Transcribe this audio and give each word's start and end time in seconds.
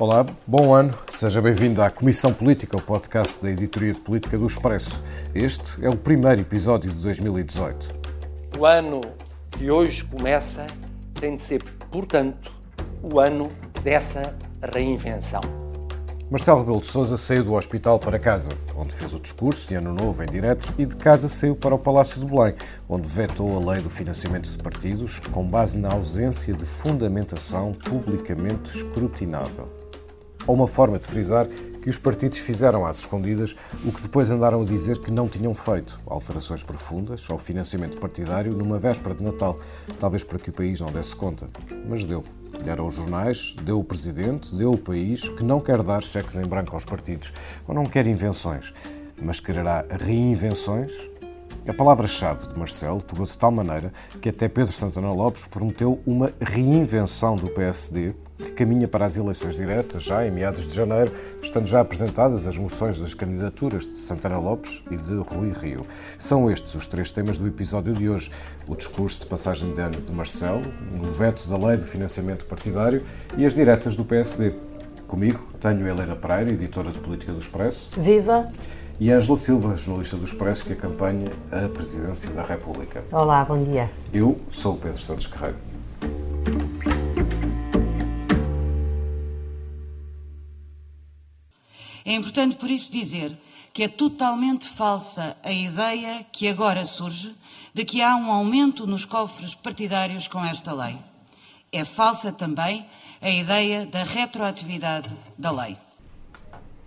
Olá, 0.00 0.24
bom 0.46 0.72
ano. 0.72 0.94
Seja 1.08 1.42
bem-vindo 1.42 1.82
à 1.82 1.90
Comissão 1.90 2.32
Política, 2.32 2.76
o 2.76 2.80
podcast 2.80 3.42
da 3.42 3.50
Editoria 3.50 3.92
de 3.92 3.98
Política 3.98 4.38
do 4.38 4.46
Expresso. 4.46 5.02
Este 5.34 5.84
é 5.84 5.90
o 5.90 5.96
primeiro 5.96 6.40
episódio 6.40 6.88
de 6.88 7.02
2018. 7.02 7.96
O 8.56 8.64
ano 8.64 9.00
que 9.50 9.68
hoje 9.68 10.04
começa 10.04 10.68
tem 11.14 11.34
de 11.34 11.42
ser, 11.42 11.64
portanto, 11.90 12.52
o 13.02 13.18
ano 13.18 13.50
dessa 13.82 14.36
reinvenção. 14.72 15.40
Marcelo 16.30 16.60
Rebelo 16.60 16.80
de 16.80 16.86
Sousa 16.86 17.16
saiu 17.16 17.42
do 17.42 17.54
hospital 17.54 17.98
para 17.98 18.20
casa, 18.20 18.52
onde 18.76 18.92
fez 18.92 19.12
o 19.12 19.18
discurso 19.18 19.66
de 19.66 19.74
Ano 19.74 19.92
Novo 19.92 20.22
em 20.22 20.26
direto, 20.26 20.72
e 20.78 20.86
de 20.86 20.94
casa 20.94 21.28
saiu 21.28 21.56
para 21.56 21.74
o 21.74 21.78
Palácio 21.78 22.20
de 22.20 22.26
Belém, 22.26 22.54
onde 22.88 23.08
vetou 23.08 23.56
a 23.56 23.72
lei 23.72 23.82
do 23.82 23.90
financiamento 23.90 24.48
de 24.48 24.58
partidos 24.58 25.18
com 25.18 25.42
base 25.42 25.76
na 25.76 25.92
ausência 25.92 26.54
de 26.54 26.64
fundamentação 26.64 27.72
publicamente 27.72 28.70
escrutinável. 28.70 29.77
Ou 30.48 30.54
uma 30.54 30.66
forma 30.66 30.98
de 30.98 31.06
frisar 31.06 31.46
que 31.46 31.90
os 31.90 31.98
partidos 31.98 32.38
fizeram 32.38 32.86
às 32.86 33.00
escondidas 33.00 33.54
o 33.84 33.92
que 33.92 34.00
depois 34.00 34.30
andaram 34.30 34.62
a 34.62 34.64
dizer 34.64 34.98
que 34.98 35.10
não 35.10 35.28
tinham 35.28 35.54
feito, 35.54 36.00
alterações 36.06 36.62
profundas 36.62 37.26
ao 37.28 37.36
financiamento 37.36 37.98
partidário 37.98 38.54
numa 38.54 38.78
véspera 38.78 39.14
de 39.14 39.22
Natal, 39.22 39.58
talvez 40.00 40.24
para 40.24 40.38
que 40.38 40.48
o 40.48 40.52
país 40.52 40.80
não 40.80 40.90
desse 40.90 41.14
conta. 41.14 41.48
Mas 41.86 42.06
deu. 42.06 42.24
Deram 42.64 42.86
os 42.86 42.94
jornais, 42.94 43.54
deu 43.62 43.78
o 43.78 43.84
Presidente, 43.84 44.54
deu 44.54 44.72
o 44.72 44.78
país, 44.78 45.28
que 45.28 45.44
não 45.44 45.60
quer 45.60 45.82
dar 45.82 46.02
cheques 46.02 46.36
em 46.36 46.46
branco 46.46 46.74
aos 46.74 46.86
partidos, 46.86 47.30
ou 47.66 47.74
não 47.74 47.84
quer 47.84 48.06
invenções, 48.06 48.72
mas 49.20 49.40
quererá 49.40 49.84
reinvenções? 50.00 50.92
A 51.68 51.74
palavra-chave 51.74 52.48
de 52.48 52.58
Marcelo 52.58 53.02
pegou 53.02 53.26
de 53.26 53.36
tal 53.36 53.50
maneira 53.50 53.92
que 54.22 54.30
até 54.30 54.48
Pedro 54.48 54.72
Santana 54.72 55.12
Lopes 55.12 55.44
prometeu 55.44 56.00
uma 56.06 56.32
reinvenção 56.40 57.36
do 57.36 57.50
PSD 57.50 58.14
que 58.38 58.52
caminha 58.52 58.86
para 58.86 59.04
as 59.04 59.16
eleições 59.16 59.56
diretas 59.56 60.04
já 60.04 60.24
em 60.26 60.30
meados 60.30 60.66
de 60.66 60.74
janeiro, 60.74 61.12
estando 61.42 61.66
já 61.66 61.80
apresentadas 61.80 62.46
as 62.46 62.56
moções 62.56 63.00
das 63.00 63.12
candidaturas 63.12 63.84
de 63.84 63.96
Santana 63.96 64.38
Lopes 64.38 64.82
e 64.90 64.96
de 64.96 65.14
Rui 65.14 65.52
Rio. 65.52 65.84
São 66.16 66.50
estes 66.50 66.74
os 66.74 66.86
três 66.86 67.10
temas 67.10 67.38
do 67.38 67.46
episódio 67.46 67.92
de 67.92 68.08
hoje: 68.08 68.30
o 68.66 68.76
discurso 68.76 69.20
de 69.20 69.26
passagem 69.26 69.74
de 69.74 69.80
ano 69.80 70.00
de 70.00 70.12
Marcelo, 70.12 70.62
o 70.94 71.10
veto 71.10 71.48
da 71.48 71.56
lei 71.56 71.76
do 71.76 71.84
financiamento 71.84 72.46
partidário 72.46 73.02
e 73.36 73.44
as 73.44 73.54
diretas 73.54 73.96
do 73.96 74.04
PSD. 74.04 74.54
Comigo 75.06 75.48
tenho 75.60 75.86
Helena 75.86 76.14
Pereira, 76.14 76.50
editora 76.50 76.90
de 76.90 76.98
Política 76.98 77.32
do 77.32 77.38
Expresso. 77.38 77.90
Viva! 77.96 78.50
E 79.00 79.12
Ângela 79.12 79.36
Silva, 79.36 79.76
jornalista 79.76 80.16
do 80.16 80.24
Expresso, 80.24 80.64
que 80.64 80.72
acompanha 80.72 81.30
a 81.52 81.68
Presidência 81.68 82.28
da 82.30 82.42
República. 82.42 83.04
Olá, 83.12 83.44
bom 83.44 83.62
dia. 83.62 83.88
Eu 84.12 84.36
sou 84.50 84.74
o 84.74 84.76
Pedro 84.76 85.00
Santos 85.00 85.26
Carreiro. 85.28 85.67
É 92.08 92.14
importante, 92.14 92.56
por 92.56 92.70
isso, 92.70 92.90
dizer 92.90 93.36
que 93.70 93.82
é 93.82 93.88
totalmente 93.88 94.66
falsa 94.66 95.36
a 95.44 95.52
ideia 95.52 96.24
que 96.32 96.48
agora 96.48 96.86
surge 96.86 97.36
de 97.74 97.84
que 97.84 98.00
há 98.00 98.16
um 98.16 98.32
aumento 98.32 98.86
nos 98.86 99.04
cofres 99.04 99.54
partidários 99.54 100.26
com 100.26 100.42
esta 100.42 100.72
lei. 100.72 100.96
É 101.70 101.84
falsa 101.84 102.32
também 102.32 102.86
a 103.20 103.28
ideia 103.28 103.84
da 103.84 104.04
retroatividade 104.04 105.14
da 105.36 105.50
lei. 105.50 105.76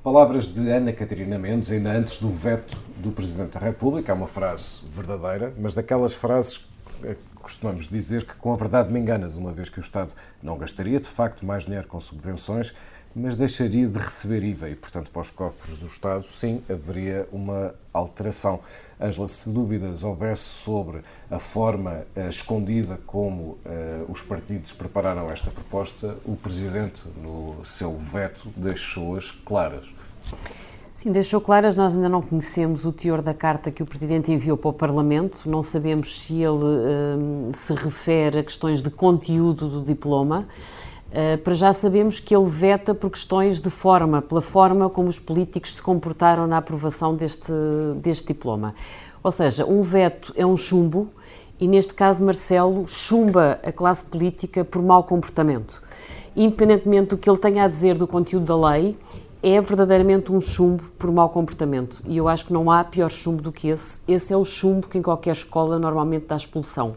Palavras 0.02 0.50
de 0.50 0.67
Ana 0.67 0.91
Catarina 0.91 1.38
Mendes, 1.38 1.69
ainda 1.69 1.91
antes 1.91 2.17
do 2.17 2.28
veto 2.28 2.75
do 2.97 3.11
Presidente 3.11 3.52
da 3.52 3.59
República, 3.59 4.11
é 4.11 4.16
uma 4.16 4.25
frase 4.25 4.80
verdadeira, 4.91 5.53
mas 5.56 5.75
daquelas 5.75 6.16
frases 6.16 6.66
que 7.00 7.16
costumamos 7.35 7.88
dizer 7.88 8.25
que 8.25 8.33
com 8.33 8.53
a 8.53 8.56
verdade 8.56 8.91
me 8.91 9.00
enganas, 9.00 9.38
uma 9.38 9.52
vez 9.52 9.69
que 9.69 9.80
o 9.80 9.81
Estado 9.81 10.16
não 10.41 10.58
gastaria 10.58 11.00
de 11.00 11.08
facto 11.08 11.45
mais 11.45 11.66
dinheiro 11.66 11.88
com 11.88 12.02
subvenções, 12.02 12.73
mas 13.15 13.35
deixaria 13.35 13.87
de 13.87 13.97
receber 13.97 14.43
IVA 14.43 14.69
e, 14.69 14.75
portanto, 14.75 15.11
para 15.11 15.22
os 15.22 15.29
cofres 15.29 15.79
do 15.79 15.88
Estado, 15.88 16.25
sim, 16.25 16.61
haveria 16.69 17.27
uma 17.31 17.73
alteração. 17.94 18.59
Ângela, 18.99 19.27
se 19.27 19.51
dúvidas 19.51 20.03
houvesse 20.03 20.44
sobre 20.44 21.01
a 21.29 21.39
forma 21.39 22.05
uh, 22.16 22.29
escondida 22.29 22.97
como 23.05 23.41
uh, 23.44 23.59
os 24.09 24.21
partidos 24.21 24.71
prepararam 24.71 25.29
esta 25.29 25.51
proposta, 25.51 26.16
o 26.25 26.35
Presidente, 26.35 27.01
no 27.21 27.63
seu 27.66 27.97
veto, 27.97 28.50
deixou-as 28.55 29.31
claras. 29.31 29.85
Sim, 30.94 31.11
deixou 31.11 31.41
claras. 31.41 31.75
Nós 31.75 31.95
ainda 31.95 32.07
não 32.07 32.21
conhecemos 32.21 32.85
o 32.85 32.94
teor 32.94 33.23
da 33.23 33.33
carta 33.33 33.71
que 33.71 33.81
o 33.81 33.85
Presidente 33.88 34.31
enviou 34.31 34.55
para 34.55 34.69
o 34.69 34.73
Parlamento. 34.73 35.50
Não 35.50 35.63
sabemos 35.63 36.21
se 36.21 36.35
ele 36.35 36.63
uh, 36.63 37.51
se 37.53 37.73
refere 37.73 38.39
a 38.39 38.44
questões 38.44 38.81
de 38.83 38.91
conteúdo 38.91 39.67
do 39.67 39.83
diploma. 39.83 40.47
Uh, 41.11 41.38
para 41.39 41.53
já 41.53 41.73
sabemos 41.73 42.22
que 42.22 42.33
ele 42.33 42.47
veta 42.47 42.95
por 42.95 43.09
questões 43.09 43.59
de 43.59 43.69
forma, 43.69 44.22
pela 44.22 44.41
forma 44.41 44.89
como 44.89 45.09
os 45.09 45.19
políticos 45.19 45.75
se 45.75 45.81
comportaram 45.81 46.47
na 46.47 46.57
aprovação 46.57 47.13
deste, 47.16 47.51
deste 47.97 48.27
diploma. 48.27 48.73
Ou 49.21 49.31
seja, 49.31 49.66
um 49.66 49.81
veto 49.81 50.33
é 50.38 50.45
um 50.45 50.55
chumbo 50.55 51.09
e, 51.59 51.67
neste 51.67 51.94
caso, 51.94 52.23
Marcelo 52.23 52.88
chumba 52.88 53.59
a 53.61 53.71
classe 53.73 54.03
política 54.03 54.63
por 54.63 54.81
mau 54.81 55.03
comportamento. 55.03 55.83
Independentemente 56.33 57.09
do 57.09 57.17
que 57.17 57.29
ele 57.29 57.38
tenha 57.38 57.66
a 57.66 57.67
dizer 57.67 57.97
do 57.97 58.07
conteúdo 58.07 58.45
da 58.45 58.69
lei, 58.69 58.97
é 59.44 59.59
verdadeiramente 59.59 60.31
um 60.31 60.39
chumbo 60.39 60.83
por 60.97 61.11
mau 61.11 61.27
comportamento. 61.29 62.01
E 62.05 62.16
eu 62.16 62.27
acho 62.27 62.45
que 62.45 62.53
não 62.53 62.69
há 62.69 62.83
pior 62.83 63.09
chumbo 63.09 63.41
do 63.41 63.51
que 63.51 63.69
esse. 63.69 64.01
Esse 64.07 64.31
é 64.33 64.38
o 64.38 64.45
chumbo 64.45 64.88
que 64.88 64.97
em 64.97 65.01
qualquer 65.01 65.31
escola 65.33 65.79
normalmente 65.79 66.25
dá 66.27 66.35
expulsão. 66.35 66.95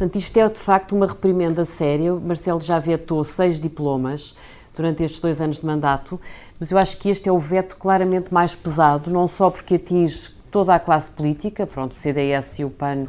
Portanto, 0.00 0.16
isto 0.16 0.34
é 0.38 0.48
de 0.48 0.58
facto 0.58 0.96
uma 0.96 1.06
reprimenda 1.06 1.62
séria. 1.66 2.14
Marcelo 2.14 2.58
já 2.58 2.78
vetou 2.78 3.22
seis 3.22 3.60
diplomas 3.60 4.34
durante 4.74 5.02
estes 5.02 5.20
dois 5.20 5.42
anos 5.42 5.58
de 5.58 5.66
mandato, 5.66 6.18
mas 6.58 6.70
eu 6.70 6.78
acho 6.78 6.96
que 6.96 7.10
este 7.10 7.28
é 7.28 7.32
o 7.32 7.38
veto 7.38 7.76
claramente 7.76 8.32
mais 8.32 8.54
pesado, 8.54 9.10
não 9.10 9.28
só 9.28 9.50
porque 9.50 9.74
atinge 9.74 10.30
toda 10.50 10.74
a 10.74 10.80
classe 10.80 11.10
política, 11.10 11.66
pronto, 11.66 11.92
o 11.92 11.94
CDS 11.94 12.60
e 12.60 12.64
o 12.64 12.70
PAN 12.70 13.08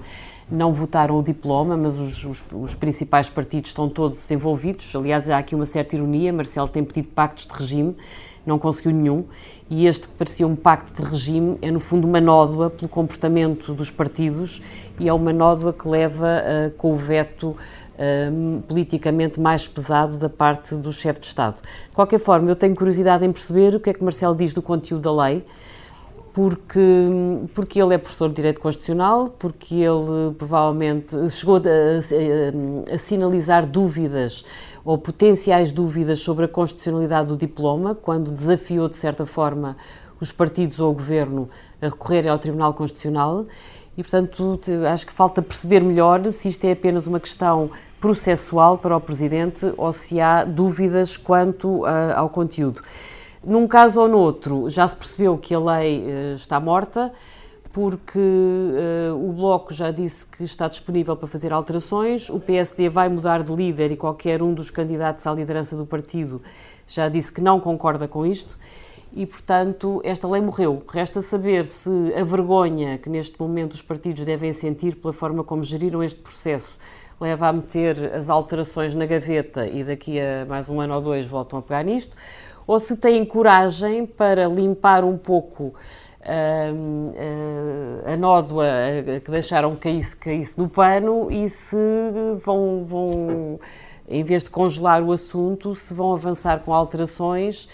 não 0.52 0.74
votaram 0.74 1.18
o 1.18 1.24
diploma, 1.24 1.78
mas 1.78 1.98
os, 1.98 2.26
os, 2.26 2.44
os, 2.52 2.76
principais 2.76 3.30
partidos 3.30 3.72
estão 3.72 3.88
todos 3.88 4.30
envolvidos. 4.30 4.94
Aliás, 4.94 5.30
há 5.30 5.38
aqui 5.38 5.56
uma 5.56 5.66
certa 5.66 5.96
ironia: 5.96 6.34
Marcelo 6.34 6.68
tem 6.68 6.84
pedido 6.84 7.08
pactos 7.08 7.48
de 7.48 7.54
regime, 7.54 7.96
não 8.46 8.60
conseguiu 8.60 8.92
nenhum, 8.92 9.24
e 9.70 9.88
este 9.88 10.08
que 10.08 10.14
parecia 10.16 10.46
um 10.46 10.56
pacto 10.56 11.02
de 11.02 11.10
regime 11.10 11.58
é, 11.62 11.72
no 11.72 11.80
fundo, 11.80 12.06
uma 12.06 12.20
nódoa 12.20 12.70
pelo 12.70 12.90
comportamento 12.90 13.74
dos 13.74 13.90
partidos 13.90 14.62
e 15.00 15.08
é 15.08 15.14
uma 15.14 15.32
nódoa 15.32 15.72
que 15.72 15.88
leva 15.88 16.28
uh, 16.44 16.72
com 16.72 16.94
o 16.94 16.98
veto 16.98 17.50
uh, 17.52 18.62
politicamente 18.68 19.40
mais 19.40 19.68
pesado 19.68 20.18
da 20.18 20.28
parte 20.28 20.76
do 20.76 20.92
chefe 20.92 21.22
de 21.22 21.28
Estado. 21.28 21.56
De 21.56 21.96
qualquer 21.96 22.20
forma, 22.20 22.50
eu 22.50 22.56
tenho 22.56 22.76
curiosidade 22.76 23.24
em 23.24 23.32
perceber 23.32 23.74
o 23.76 23.80
que 23.80 23.90
é 23.90 23.94
que 23.94 24.04
Marcelo 24.04 24.36
diz 24.36 24.54
do 24.54 24.62
conteúdo 24.62 25.04
da 25.04 25.24
lei 25.24 25.46
porque, 26.34 26.80
porque 27.54 27.82
ele 27.82 27.94
é 27.94 27.98
professor 27.98 28.30
de 28.30 28.36
Direito 28.36 28.62
Constitucional, 28.62 29.30
porque 29.38 29.76
ele 29.76 30.34
provavelmente 30.38 31.30
chegou 31.30 31.58
a, 31.58 31.60
a, 31.60 32.94
a, 32.94 32.98
sinalizar 32.98 33.66
dúvidas 33.66 34.46
ou 34.84 34.98
potenciais 34.98 35.72
dúvidas 35.72 36.20
sobre 36.20 36.46
a 36.46 36.48
constitucionalidade 36.48 37.28
do 37.28 37.38
diploma, 37.38 37.94
quando 37.94 38.32
desafiou, 38.32 38.88
de 38.88 38.96
certa 38.96 39.26
forma, 39.26 39.76
os 40.20 40.32
partidos 40.32 40.80
ou 40.80 40.92
o 40.92 40.94
governo 40.94 41.50
a 41.82 41.88
recorrerem 41.88 42.32
ao 42.32 42.40
Tribunal 42.40 42.74
Constitucional. 42.74 43.46
E, 43.98 44.04
portanto, 44.04 44.62
acho 44.90 45.06
que 45.06 45.12
falta 45.12 45.42
perceber 45.42 45.82
melhor 45.82 46.32
se 46.32 46.48
isto 46.48 46.64
é 46.64 46.72
apenas 46.72 47.08
uma 47.08 47.20
questão 47.20 47.70
processual 48.00 48.78
para 48.78 48.96
o 48.96 49.02
Presidente 49.02 49.72
ou 49.76 49.92
se 49.92 50.20
há 50.22 50.44
dúvidas 50.46 51.18
quanto 51.18 51.86
a, 51.86 52.18
ao 52.18 52.30
conteúdo. 52.30 52.82
Num 53.44 53.68
caso 53.68 54.00
ou 54.00 54.08
noutro, 54.08 54.70
já 54.70 54.88
se 54.88 54.96
percebeu 54.96 55.36
que 55.36 55.52
a 55.56 55.60
lei 55.60 56.04
uh, 56.04 56.36
está 56.36 56.60
morta, 56.60 57.12
porque 57.74 58.20
uh, 58.20 59.16
o 59.16 59.34
Bloco 59.34 59.74
já 59.74 59.90
disse 59.90 60.28
que 60.28 60.44
está 60.44 60.68
disponível 60.68 61.18
para 61.18 61.28
fazer 61.28 61.52
alterações, 61.52 62.30
o 62.30 62.40
PSD 62.40 62.88
vai 62.88 63.10
mudar 63.10 63.42
de 63.42 63.52
líder 63.52 63.92
e 63.92 63.98
qualquer 63.98 64.44
um 64.44 64.54
dos 64.54 64.70
candidatos 64.70 65.26
à 65.26 65.34
liderança 65.34 65.76
do 65.76 65.88
partido 65.88 66.40
já 66.86 67.10
disse 67.10 67.34
que 67.34 67.42
não 67.42 67.60
concorda 67.60 68.08
com 68.08 68.24
isto. 68.28 68.60
E, 69.12 69.26
portanto, 69.26 70.00
esta 70.06 70.28
lei 70.28 70.40
morreu. 70.40 70.82
Resta 70.88 71.22
saber 71.22 71.66
se 71.66 71.90
a 72.14 72.24
vergonha 72.24 72.98
que 73.00 73.10
neste 73.10 73.42
momento 73.42 73.74
os 73.74 73.82
partidos 73.82 74.24
devem 74.24 74.54
sentir 74.54 74.96
pela 74.96 75.12
forma 75.12 75.44
como 75.44 75.64
geriram 75.64 76.04
este 76.04 76.20
processo 76.20 76.78
leva 77.22 77.50
a 77.50 77.54
meter 77.54 78.16
as 78.16 78.32
alterações 78.32 78.96
na 78.96 79.06
gaveta 79.06 79.68
e 79.68 79.84
daqui 79.84 80.20
a 80.20 80.44
mais 80.48 80.68
um 80.68 80.82
ano 80.82 80.96
ou 80.96 81.02
dois 81.02 81.24
voltam 81.24 81.60
a 81.60 81.62
pegar 81.62 81.84
nisto, 81.84 82.18
ou 82.72 82.80
se 82.80 82.96
têm 82.96 83.26
coragem 83.26 84.06
para 84.06 84.48
limpar 84.48 85.04
um 85.04 85.18
pouco 85.18 85.74
Uh, 86.22 87.10
uh, 87.18 88.14
a 88.14 88.16
nódoa 88.16 88.68
que 89.26 89.32
deixaram 89.32 89.76
caísse, 89.76 90.16
caísse 90.16 90.56
no 90.56 90.70
pano 90.70 91.32
e 91.32 91.50
se 91.50 91.76
vão, 92.46 92.84
vão, 92.86 93.60
em 94.08 94.24
vez 94.24 94.44
de 94.44 94.52
congelar 94.52 95.02
o 95.02 95.12
assunto, 95.12 95.74
se 95.74 95.96
vão 95.96 96.14
avançar 96.14 96.60
com 96.60 96.76
alterações 96.76 97.68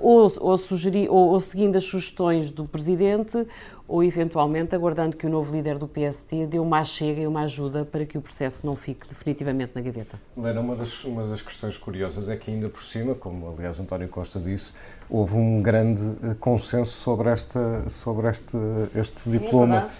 ou, 0.00 0.32
ou, 0.40 0.58
sugerir, 0.58 1.08
ou, 1.08 1.28
ou 1.28 1.38
seguindo 1.38 1.76
as 1.76 1.84
sugestões 1.84 2.50
do 2.50 2.64
Presidente, 2.64 3.46
ou 3.88 4.04
eventualmente 4.04 4.74
aguardando 4.74 5.16
que 5.16 5.26
o 5.26 5.30
novo 5.30 5.50
líder 5.50 5.78
do 5.78 5.88
PST 5.88 6.46
dê 6.46 6.58
uma 6.58 6.84
chega 6.84 7.22
e 7.22 7.26
uma 7.26 7.40
ajuda 7.40 7.86
para 7.86 8.04
que 8.04 8.18
o 8.18 8.20
processo 8.20 8.66
não 8.66 8.76
fique 8.76 9.08
definitivamente 9.08 9.72
na 9.74 9.80
gaveta. 9.80 10.20
Lena, 10.36 10.60
uma 10.60 10.76
das, 10.76 11.02
uma 11.04 11.26
das 11.26 11.40
questões 11.40 11.78
curiosas 11.78 12.28
é 12.28 12.36
que 12.36 12.50
ainda 12.50 12.68
por 12.68 12.82
cima, 12.82 13.14
como 13.14 13.48
aliás 13.48 13.80
António 13.80 14.06
Costa 14.08 14.38
disse, 14.38 14.74
houve 15.08 15.34
um 15.34 15.62
grande 15.62 16.02
eh, 16.22 16.34
consenso 16.38 16.92
sobre, 16.92 17.30
esta, 17.30 17.88
sobre 17.88 18.28
este, 18.28 18.58
este 18.94 19.30
diploma. 19.30 19.90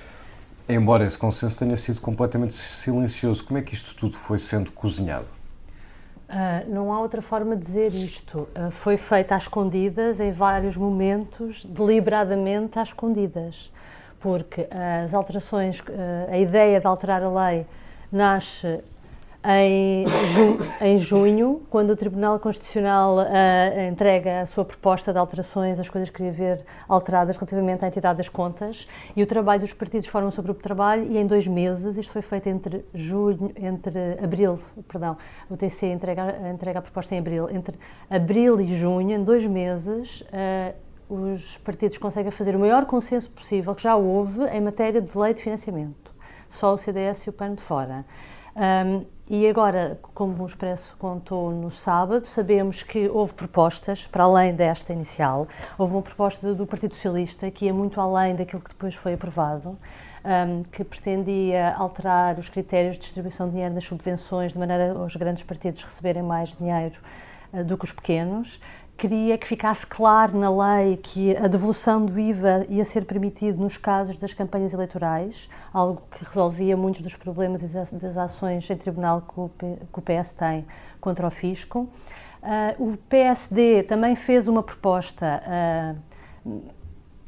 É 0.69 0.75
Embora 0.75 1.07
esse 1.07 1.19
consenso 1.19 1.59
tenha 1.59 1.79
sido 1.79 1.99
completamente 2.03 2.53
silencioso, 2.53 3.43
como 3.43 3.59
é 3.59 3.63
que 3.63 3.73
isto 3.73 3.97
tudo 3.97 4.19
foi 4.19 4.39
sendo 4.39 4.71
cozinhado? 4.71 5.25
Uh, 6.29 6.71
não 6.71 6.93
há 6.93 7.01
outra 7.01 7.23
forma 7.23 7.57
de 7.57 7.65
dizer 7.65 7.95
isto. 7.95 8.41
Uh, 8.41 8.71
foi 8.71 8.99
feito 8.99 9.33
às 9.33 9.45
escondidas, 9.45 10.21
em 10.21 10.31
vários 10.31 10.77
momentos, 10.77 11.65
deliberadamente 11.65 12.79
às 12.79 12.89
escondidas 12.89 13.71
porque 14.21 14.67
as 15.05 15.15
alterações, 15.15 15.83
eh, 15.89 16.29
a 16.31 16.39
ideia 16.39 16.81
de 16.81 16.87
alterar 16.87 17.23
a 17.23 17.29
lei 17.29 17.67
nasce 18.11 18.83
em, 19.45 20.05
ju 20.07 20.59
em 20.81 20.99
junho, 20.99 21.63
quando 21.71 21.91
o 21.91 21.97
Tribunal 21.97 22.39
Constitucional 22.41 23.19
uh, 23.19 23.89
entrega 23.89 24.41
a 24.41 24.47
sua 24.47 24.65
proposta 24.65 25.13
de 25.13 25.19
alterações, 25.19 25.79
as 25.79 25.89
coisas 25.89 26.11
que 26.11 26.17
queria 26.17 26.33
ver 26.33 26.65
alteradas 26.89 27.37
relativamente 27.37 27.85
à 27.85 27.89
entidade 27.89 28.19
das 28.19 28.29
contas, 28.29 28.89
e 29.15 29.23
o 29.23 29.27
trabalho 29.27 29.61
dos 29.61 29.73
partidos 29.73 30.09
forma 30.09 30.29
o 30.29 30.33
seu 30.33 30.43
grupo 30.43 30.59
de 30.59 30.65
trabalho, 30.65 31.05
e 31.05 31.17
em 31.17 31.27
dois 31.27 31.47
meses, 31.47 31.97
isto 31.97 32.13
foi 32.13 32.23
feito 32.23 32.49
entre 32.49 32.85
junho, 32.93 33.53
entre 33.57 34.19
abril, 34.23 34.59
perdão, 34.89 35.17
o 35.49 35.57
TC 35.57 35.93
entrega, 35.93 36.51
entrega 36.53 36.81
a 36.81 36.83
proposta 36.83 37.15
em 37.15 37.19
abril, 37.19 37.49
entre 37.51 37.79
abril 38.11 38.61
e 38.61 38.67
junho, 38.67 39.13
em 39.13 39.23
dois 39.23 39.47
meses, 39.47 40.23
uh, 40.23 40.88
os 41.09 41.57
partidos 41.59 41.99
conseguem 41.99 42.31
fazer 42.31 42.55
o 42.55 42.59
maior 42.59 42.85
consenso 42.87 43.31
possível 43.31 43.75
que 43.75 43.83
já 43.83 43.97
houve 43.97 44.45
em 44.47 44.61
matéria 44.61 45.01
de 45.01 45.17
lei 45.17 45.33
de 45.33 45.43
financiamento. 45.43 46.13
Só 46.49 46.75
o 46.75 46.79
CDS 46.79 47.27
e 47.27 47.31
o 47.31 47.33
PAN 47.33 47.55
de 47.55 47.63
fora. 47.63 48.05
Um, 48.57 49.05
e 49.31 49.47
agora, 49.47 50.01
como 50.15 50.43
o 50.43 50.47
Expresso 50.47 50.97
contou 50.99 51.51
no 51.51 51.71
sábado, 51.71 52.27
sabemos 52.27 52.83
que 52.83 53.09
houve 53.09 53.35
propostas, 53.35 54.07
para 54.07 54.25
além 54.25 54.55
desta 54.55 54.93
inicial, 54.93 55.47
houve 55.77 55.93
uma 55.93 56.03
proposta 56.03 56.55
do 56.55 56.67
Partido 56.67 56.95
Socialista 56.95 57.51
que 57.51 57.67
ia 57.67 57.75
muito 57.75 58.01
além 58.01 58.35
daquilo 58.35 58.63
que 58.63 58.71
depois 58.71 58.95
foi 58.95 59.15
aprovado, 59.15 59.79
um, 60.25 60.63
que 60.65 60.83
pretendia 60.83 61.75
alterar 61.75 62.39
os 62.39 62.49
critérios 62.49 62.97
de 62.97 63.03
distribuição 63.03 63.47
de 63.47 63.53
dinheiro 63.53 63.75
nas 63.75 63.85
subvenções, 63.85 64.55
de 64.55 64.59
maneira 64.59 64.93
a 64.93 65.05
os 65.05 65.15
grandes 65.15 65.43
partidos 65.43 65.83
receberem 65.83 66.23
mais 66.23 66.57
dinheiro 66.57 66.99
uh, 67.53 67.63
do 67.63 67.77
que 67.77 67.85
os 67.85 67.93
pequenos 67.93 68.61
queria 68.99 69.39
que 69.39 69.47
ficasse 69.47 69.87
claro 69.87 70.37
na 70.37 70.51
lei 70.51 70.97
que 70.97 71.37
a 71.37 71.47
devolução 71.47 72.05
do 72.05 72.19
IVA 72.19 72.67
ia 72.69 72.85
ser 72.85 73.05
permitido 73.05 73.63
nos 73.63 73.77
casos 73.77 74.19
das 74.19 74.35
campanhas 74.35 74.75
eleitorais, 74.75 75.49
algo 75.73 76.03
que 76.11 76.25
resolvia 76.25 76.77
muitos 76.77 77.01
dos 77.01 77.15
problemas 77.15 77.63
das 77.63 78.17
ações 78.17 78.69
em 78.69 78.77
tribunal 78.77 79.23
que 79.23 80.01
o 80.01 80.03
PS 80.03 80.33
tem 80.33 80.67
contra 81.01 81.25
o 81.29 81.31
fisco. 81.31 81.89
Uh, 82.43 82.91
o 82.91 82.97
PSD 83.09 83.85
também 83.85 84.17
fez 84.17 84.49
uma 84.49 84.65
proposta 84.65 85.43
uh, 85.47 86.61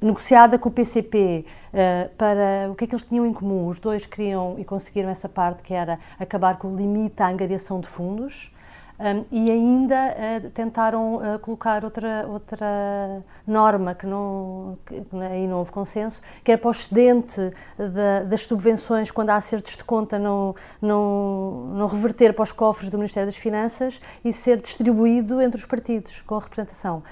negociada 0.01 0.59
com 0.59 0.69
o 0.69 0.73
PCP 0.73 1.45
uh, 1.47 1.77
ah, 1.77 2.11
para 2.17 2.71
o 2.71 2.75
que 2.75 2.85
é 2.85 2.87
que 2.89 2.95
eles 2.95 3.05
tinham 3.05 3.25
em 3.25 3.33
comum. 3.33 3.69
Os 3.69 3.79
dois 3.79 4.07
queriam 4.07 4.57
e 4.59 4.65
conseguiram 4.65 5.09
essa 5.09 5.29
parte 5.29 5.63
que 5.63 5.73
era 5.73 6.01
acabar 6.19 6.59
com 6.59 6.75
o 6.75 6.77
limite 6.77 7.23
à 7.23 7.29
angariação 7.29 7.79
de 7.79 7.87
fundos. 7.87 8.53
Um, 9.01 9.25
e 9.33 9.51
ainda 9.51 9.97
uh, 9.97 10.51
tentaram 10.51 11.15
uh, 11.15 11.39
colocar 11.39 11.85
outra, 11.85 12.27
outra 12.29 13.25
norma 13.47 13.95
que 13.95 14.05
não, 14.05 14.77
que 14.85 15.03
aí 15.23 15.47
não 15.47 15.57
houve 15.57 15.73
consenso, 15.73 16.21
que 16.45 16.53
é 16.53 16.57
para 16.59 16.69
o 16.69 16.71
excedente 16.71 17.51
da, 17.79 18.25
das 18.25 18.43
subvenções, 18.43 19.11
quando 19.11 19.31
há 19.31 19.37
acertos 19.37 19.75
de 19.75 19.85
conta, 19.85 20.19
não, 20.19 20.55
não, 20.83 21.69
não 21.73 21.87
reverter 21.87 22.35
para 22.35 22.43
os 22.43 22.53
cofres 22.53 22.91
do 22.91 22.99
Ministério 22.99 23.27
das 23.27 23.37
Finanças 23.37 24.03
e 24.23 24.35
ser 24.35 24.61
distribuído 24.61 25.41
entre 25.41 25.59
os 25.59 25.65
partidos, 25.65 26.21
com 26.21 26.37
representação. 26.37 27.03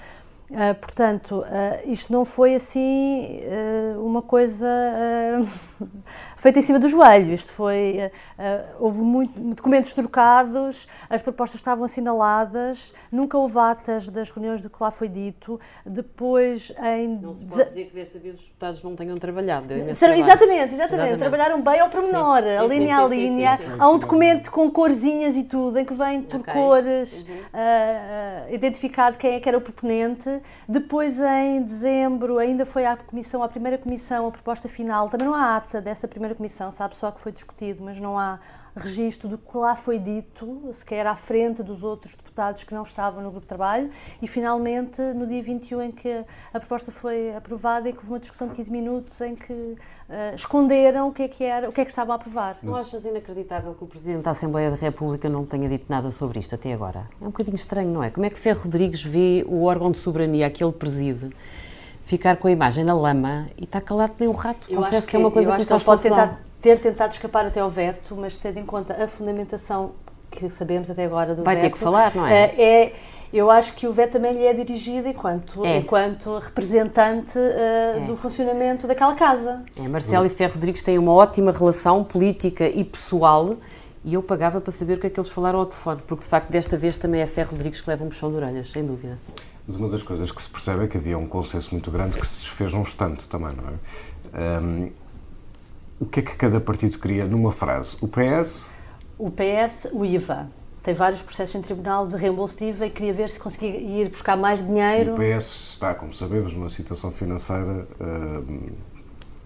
Uh, 0.50 0.74
portanto, 0.80 1.40
uh, 1.40 1.90
isto 1.90 2.10
não 2.10 2.24
foi 2.24 2.54
assim 2.54 3.40
uh, 3.42 4.02
uma 4.02 4.22
coisa 4.22 4.66
feita 6.38 6.58
em 6.58 6.62
cima 6.62 6.78
do 6.78 6.88
joelho. 6.88 7.32
Isto 7.32 7.52
foi. 7.52 8.10
houve 8.78 9.02
muito, 9.02 9.38
documentos 9.54 9.92
trocados, 9.92 10.88
as 11.10 11.20
propostas 11.20 11.60
estavam 11.60 11.84
assinaladas, 11.84 12.94
nunca 13.12 13.36
houve 13.36 13.58
atas 13.58 14.08
das 14.08 14.30
reuniões 14.30 14.62
do 14.62 14.70
que 14.70 14.82
lá 14.82 14.90
foi 14.90 15.08
dito. 15.08 15.60
Depois, 15.84 16.72
em. 16.82 17.08
Não 17.18 17.34
se 17.34 17.44
pode 17.44 17.64
dizer 17.64 17.84
que 17.86 17.94
desta 17.94 18.18
vez 18.18 18.36
os 18.36 18.46
deputados 18.46 18.82
não 18.82 18.96
tenham 18.96 19.16
trabalhado. 19.16 19.74
Exatamente, 19.74 20.20
exatamente, 20.20 20.74
exatamente, 20.74 21.18
Trabalharam 21.18 21.60
bem 21.60 21.80
ao 21.80 21.90
pormenor, 21.90 22.42
sim. 22.42 22.56
a 22.56 22.60
sim, 22.62 22.68
linha 22.68 22.96
sim, 22.96 23.02
a 23.02 23.06
linha. 23.06 23.60
Há 23.78 23.90
um 23.90 23.98
documento 23.98 24.50
com 24.50 24.70
corzinhas 24.70 25.36
e 25.36 25.42
tudo, 25.42 25.78
em 25.78 25.84
que 25.84 25.92
vem 25.92 26.22
por 26.22 26.40
okay. 26.40 26.54
cores 26.54 27.26
uhum. 27.28 28.54
identificado 28.54 29.16
quem 29.18 29.34
é 29.34 29.40
que 29.40 29.48
era 29.48 29.58
o 29.58 29.60
proponente 29.60 30.40
depois, 30.68 31.18
em 31.18 31.62
dezembro, 31.62 32.38
ainda 32.38 32.66
foi 32.66 32.84
à 32.84 32.96
comissão, 32.96 33.42
à 33.42 33.48
primeira 33.48 33.78
comissão, 33.78 34.26
a 34.26 34.30
proposta 34.30 34.68
final. 34.68 35.08
Também 35.08 35.26
não 35.26 35.34
há 35.34 35.56
ata 35.56 35.80
dessa 35.80 36.06
primeira 36.06 36.27
comissão, 36.34 36.70
sabe 36.72 36.96
só 36.96 37.10
que 37.10 37.20
foi 37.20 37.32
discutido, 37.32 37.82
mas 37.84 38.00
não 38.00 38.18
há 38.18 38.38
registro 38.78 39.28
do 39.28 39.36
que 39.36 39.56
lá 39.56 39.76
foi 39.76 39.98
dito, 39.98 40.70
sequer 40.72 41.06
à 41.06 41.16
frente 41.16 41.62
dos 41.62 41.82
outros 41.82 42.14
deputados 42.14 42.64
que 42.64 42.72
não 42.72 42.82
estavam 42.82 43.22
no 43.22 43.30
grupo 43.30 43.44
de 43.44 43.48
trabalho, 43.48 43.90
e 44.22 44.28
finalmente, 44.28 45.00
no 45.00 45.26
dia 45.26 45.42
21 45.42 45.82
em 45.82 45.90
que 45.90 46.24
a 46.52 46.60
proposta 46.60 46.90
foi 46.90 47.34
aprovada 47.34 47.88
e 47.88 47.92
que 47.92 47.98
houve 47.98 48.10
uma 48.10 48.18
discussão 48.18 48.48
de 48.48 48.54
15 48.54 48.70
minutos 48.70 49.20
em 49.20 49.34
que 49.34 49.52
uh, 49.52 49.76
esconderam 50.34 51.08
o 51.08 51.12
que 51.12 51.22
é 51.22 51.28
que 51.28 51.44
era, 51.44 51.68
o 51.68 51.72
que 51.72 51.80
é 51.80 51.84
que 51.84 51.90
estavam 51.90 52.12
a 52.12 52.16
aprovar. 52.16 52.56
Não 52.62 52.76
achas 52.76 53.04
inacreditável 53.04 53.74
que 53.74 53.84
o 53.84 53.86
Presidente 53.86 54.22
da 54.22 54.30
Assembleia 54.30 54.70
da 54.70 54.76
República 54.76 55.28
não 55.28 55.44
tenha 55.44 55.68
dito 55.68 55.86
nada 55.88 56.10
sobre 56.10 56.38
isto 56.38 56.54
até 56.54 56.72
agora? 56.72 57.08
É 57.20 57.24
um 57.24 57.30
bocadinho 57.30 57.56
estranho, 57.56 57.90
não 57.90 58.02
é? 58.02 58.10
Como 58.10 58.24
é 58.24 58.30
que 58.30 58.38
Ferro 58.38 58.62
Rodrigues 58.62 59.02
vê 59.02 59.44
o 59.48 59.64
órgão 59.64 59.90
de 59.90 59.98
soberania 59.98 60.48
que 60.50 60.62
ele 60.62 60.72
preside 60.72 61.30
ficar 62.08 62.36
com 62.36 62.48
a 62.48 62.50
imagem 62.50 62.84
na 62.84 62.94
lama 62.94 63.46
e 63.56 63.64
está 63.64 63.80
calado 63.80 64.14
nem 64.18 64.28
um 64.28 64.32
rato? 64.32 64.66
Eu 64.68 64.76
Confesso 64.76 64.96
acho 64.96 65.06
que, 65.06 65.10
que 65.10 65.16
é 65.16 65.18
uma 65.18 65.30
coisa 65.30 65.56
que, 65.56 65.66
que 65.66 65.72
ele 65.72 65.84
pode 65.84 66.02
tentar 66.02 66.40
ter 66.60 66.78
tentado 66.80 67.12
escapar 67.12 67.46
até 67.46 67.60
ao 67.60 67.70
veto, 67.70 68.16
mas 68.16 68.36
tendo 68.36 68.58
em 68.58 68.64
conta 68.64 68.94
a 68.94 69.06
fundamentação 69.06 69.92
que 70.30 70.48
sabemos 70.50 70.90
até 70.90 71.04
agora 71.04 71.34
do 71.34 71.44
Vai 71.44 71.54
veto... 71.54 71.62
Vai 71.62 71.70
ter 71.70 71.76
que 71.76 71.78
falar, 71.78 72.14
não 72.14 72.26
é? 72.26 72.44
Eh, 72.56 72.62
é 72.62 72.92
eu 73.32 73.50
acho 73.50 73.74
que 73.74 73.86
o 73.86 73.92
veto 73.92 74.12
também 74.12 74.32
lhe 74.32 74.46
é 74.46 74.54
dirigido 74.54 75.06
enquanto, 75.06 75.64
é. 75.64 75.76
enquanto 75.76 76.38
representante 76.38 77.38
uh, 77.38 78.02
é. 78.02 78.04
do 78.06 78.16
funcionamento 78.16 78.86
daquela 78.86 79.14
casa. 79.14 79.62
É, 79.76 79.86
Marcelo 79.86 80.24
e 80.24 80.30
Ferro 80.30 80.54
Rodrigues 80.54 80.80
têm 80.80 80.98
uma 80.98 81.12
ótima 81.12 81.52
relação 81.52 82.02
política 82.02 82.66
e 82.66 82.82
pessoal 82.82 83.56
e 84.02 84.14
eu 84.14 84.22
pagava 84.22 84.62
para 84.62 84.72
saber 84.72 84.94
o 84.94 84.98
que 84.98 85.08
é 85.08 85.10
que 85.10 85.20
eles 85.20 85.30
falaram 85.30 85.58
ao 85.58 85.66
telefone, 85.66 86.00
porque 86.06 86.22
de 86.22 86.28
facto 86.30 86.48
desta 86.48 86.78
vez 86.78 86.96
também 86.96 87.20
é 87.20 87.26
Ferro 87.26 87.50
Rodrigues 87.50 87.82
que 87.82 87.90
leva 87.90 88.02
um 88.02 88.08
puxão 88.08 88.30
de 88.30 88.36
orelhas, 88.36 88.70
sem 88.70 88.84
dúvida. 88.84 89.18
Mas 89.68 89.76
uma 89.76 89.90
das 89.90 90.02
coisas 90.02 90.32
que 90.32 90.40
se 90.40 90.48
percebe 90.48 90.84
é 90.84 90.86
que 90.86 90.96
havia 90.96 91.18
um 91.18 91.26
consenso 91.26 91.68
muito 91.72 91.90
grande 91.90 92.18
que 92.18 92.26
se 92.26 92.36
desfez 92.36 92.72
num 92.72 92.80
instante 92.80 93.28
também, 93.28 93.54
não 93.54 93.64
é? 93.68 94.60
Um, 94.60 94.90
o 96.00 96.06
que 96.06 96.20
é 96.20 96.22
que 96.22 96.34
cada 96.36 96.58
partido 96.58 96.98
queria 96.98 97.26
numa 97.26 97.52
frase? 97.52 97.98
O 98.00 98.08
PS? 98.08 98.70
O 99.18 99.30
PS, 99.30 99.88
o 99.92 100.06
IVA. 100.06 100.48
Tem 100.82 100.94
vários 100.94 101.20
processos 101.20 101.54
em 101.54 101.60
tribunal 101.60 102.06
de 102.06 102.16
reembolso 102.16 102.56
de 102.56 102.64
IVA 102.64 102.86
e 102.86 102.90
queria 102.90 103.12
ver 103.12 103.28
se 103.28 103.38
conseguia 103.38 103.76
ir 103.76 104.08
buscar 104.08 104.38
mais 104.38 104.66
dinheiro. 104.66 105.22
E 105.22 105.34
o 105.34 105.38
PS 105.38 105.72
está, 105.72 105.94
como 105.94 106.14
sabemos, 106.14 106.54
numa 106.54 106.70
situação 106.70 107.12
financeira 107.12 107.86
uh, 108.00 108.72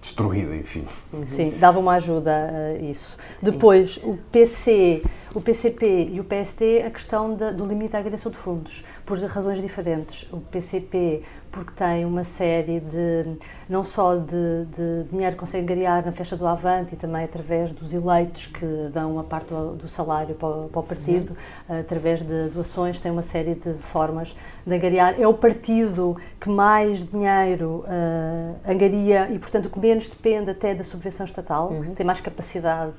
destruída, 0.00 0.55
enfim. 0.55 0.85
Sim, 1.26 1.55
dava 1.59 1.81
uma 1.81 1.95
ajuda 1.95 2.31
a 2.31 2.75
isso. 2.75 3.17
Sim. 3.38 3.50
Depois, 3.50 3.97
o 4.05 4.17
PC 4.31 5.02
o 5.34 5.40
PCP 5.40 6.10
e 6.12 6.20
o 6.20 6.24
PST 6.24 6.82
a 6.86 6.90
questão 6.90 7.34
da, 7.34 7.50
do 7.50 7.64
limite 7.64 7.96
à 7.96 7.98
agregação 7.98 8.30
de 8.30 8.38
fundos, 8.38 8.84
por 9.04 9.18
razões 9.18 9.60
diferentes. 9.60 10.26
O 10.32 10.40
PCP 10.40 11.22
porque 11.52 11.72
tem 11.72 12.06
uma 12.06 12.24
série 12.24 12.80
de, 12.80 13.36
não 13.68 13.84
só 13.84 14.16
de, 14.16 14.64
de 14.74 15.10
dinheiro 15.10 15.34
que 15.34 15.40
consegue 15.40 15.64
angariar 15.64 16.04
na 16.04 16.10
festa 16.10 16.34
do 16.34 16.46
Avante 16.46 16.94
e 16.94 16.96
também 16.96 17.24
através 17.24 17.70
dos 17.72 17.92
eleitos 17.92 18.46
que 18.46 18.66
dão 18.90 19.12
uma 19.12 19.22
parte 19.22 19.48
do, 19.48 19.76
do 19.76 19.86
salário 19.86 20.34
para, 20.34 20.68
para, 20.68 20.80
o 20.80 20.82
partido, 20.82 21.36
uhum. 21.68 21.78
através 21.78 22.22
de 22.22 22.48
doações, 22.48 22.98
tem 22.98 23.12
uma 23.12 23.22
série 23.22 23.54
de 23.54 23.74
formas 23.74 24.34
de 24.66 24.74
angariar. 24.74 25.20
É 25.20 25.28
o 25.28 25.34
partido 25.34 26.16
que 26.40 26.48
mais 26.48 27.04
dinheiro 27.04 27.84
uh, 27.86 28.56
angaria 28.66 29.28
e, 29.30 29.38
portanto, 29.38 29.68
que 29.68 29.78
menos 29.78 30.08
depende 30.08 30.50
até 30.50 30.74
da 30.74 30.82
subvenção 30.82 31.26
estatal, 31.26 31.70
uhum. 31.70 31.94
tem 31.94 32.04
mais 32.06 32.22
capacidade 32.22 32.94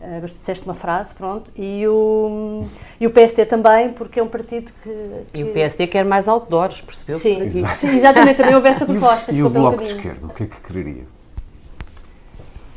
Uh, 0.00 0.18
mas 0.20 0.32
tu 0.32 0.40
disseste 0.40 0.64
uma 0.64 0.74
frase, 0.74 1.14
pronto, 1.14 1.50
e 1.56 1.86
o, 1.88 2.66
e 3.00 3.06
o 3.06 3.10
PST 3.10 3.46
também, 3.46 3.92
porque 3.92 4.20
é 4.20 4.22
um 4.22 4.28
partido 4.28 4.70
que, 4.82 4.90
que... 5.32 5.38
E 5.38 5.44
o 5.44 5.52
PST 5.52 5.86
quer 5.86 6.04
mais 6.04 6.28
outdoors, 6.28 6.82
percebeu? 6.82 7.18
Sim, 7.18 7.50
sim, 7.78 7.96
exatamente, 7.96 8.36
também 8.36 8.54
houve 8.54 8.68
essa 8.68 8.84
proposta. 8.84 9.32
E, 9.32 9.36
e 9.36 9.42
o 9.42 9.48
Bloco 9.48 9.82
de 9.82 9.88
Esquerda, 9.88 10.26
o 10.26 10.28
que 10.28 10.42
é 10.42 10.46
que 10.46 10.60
quereria? 10.60 11.04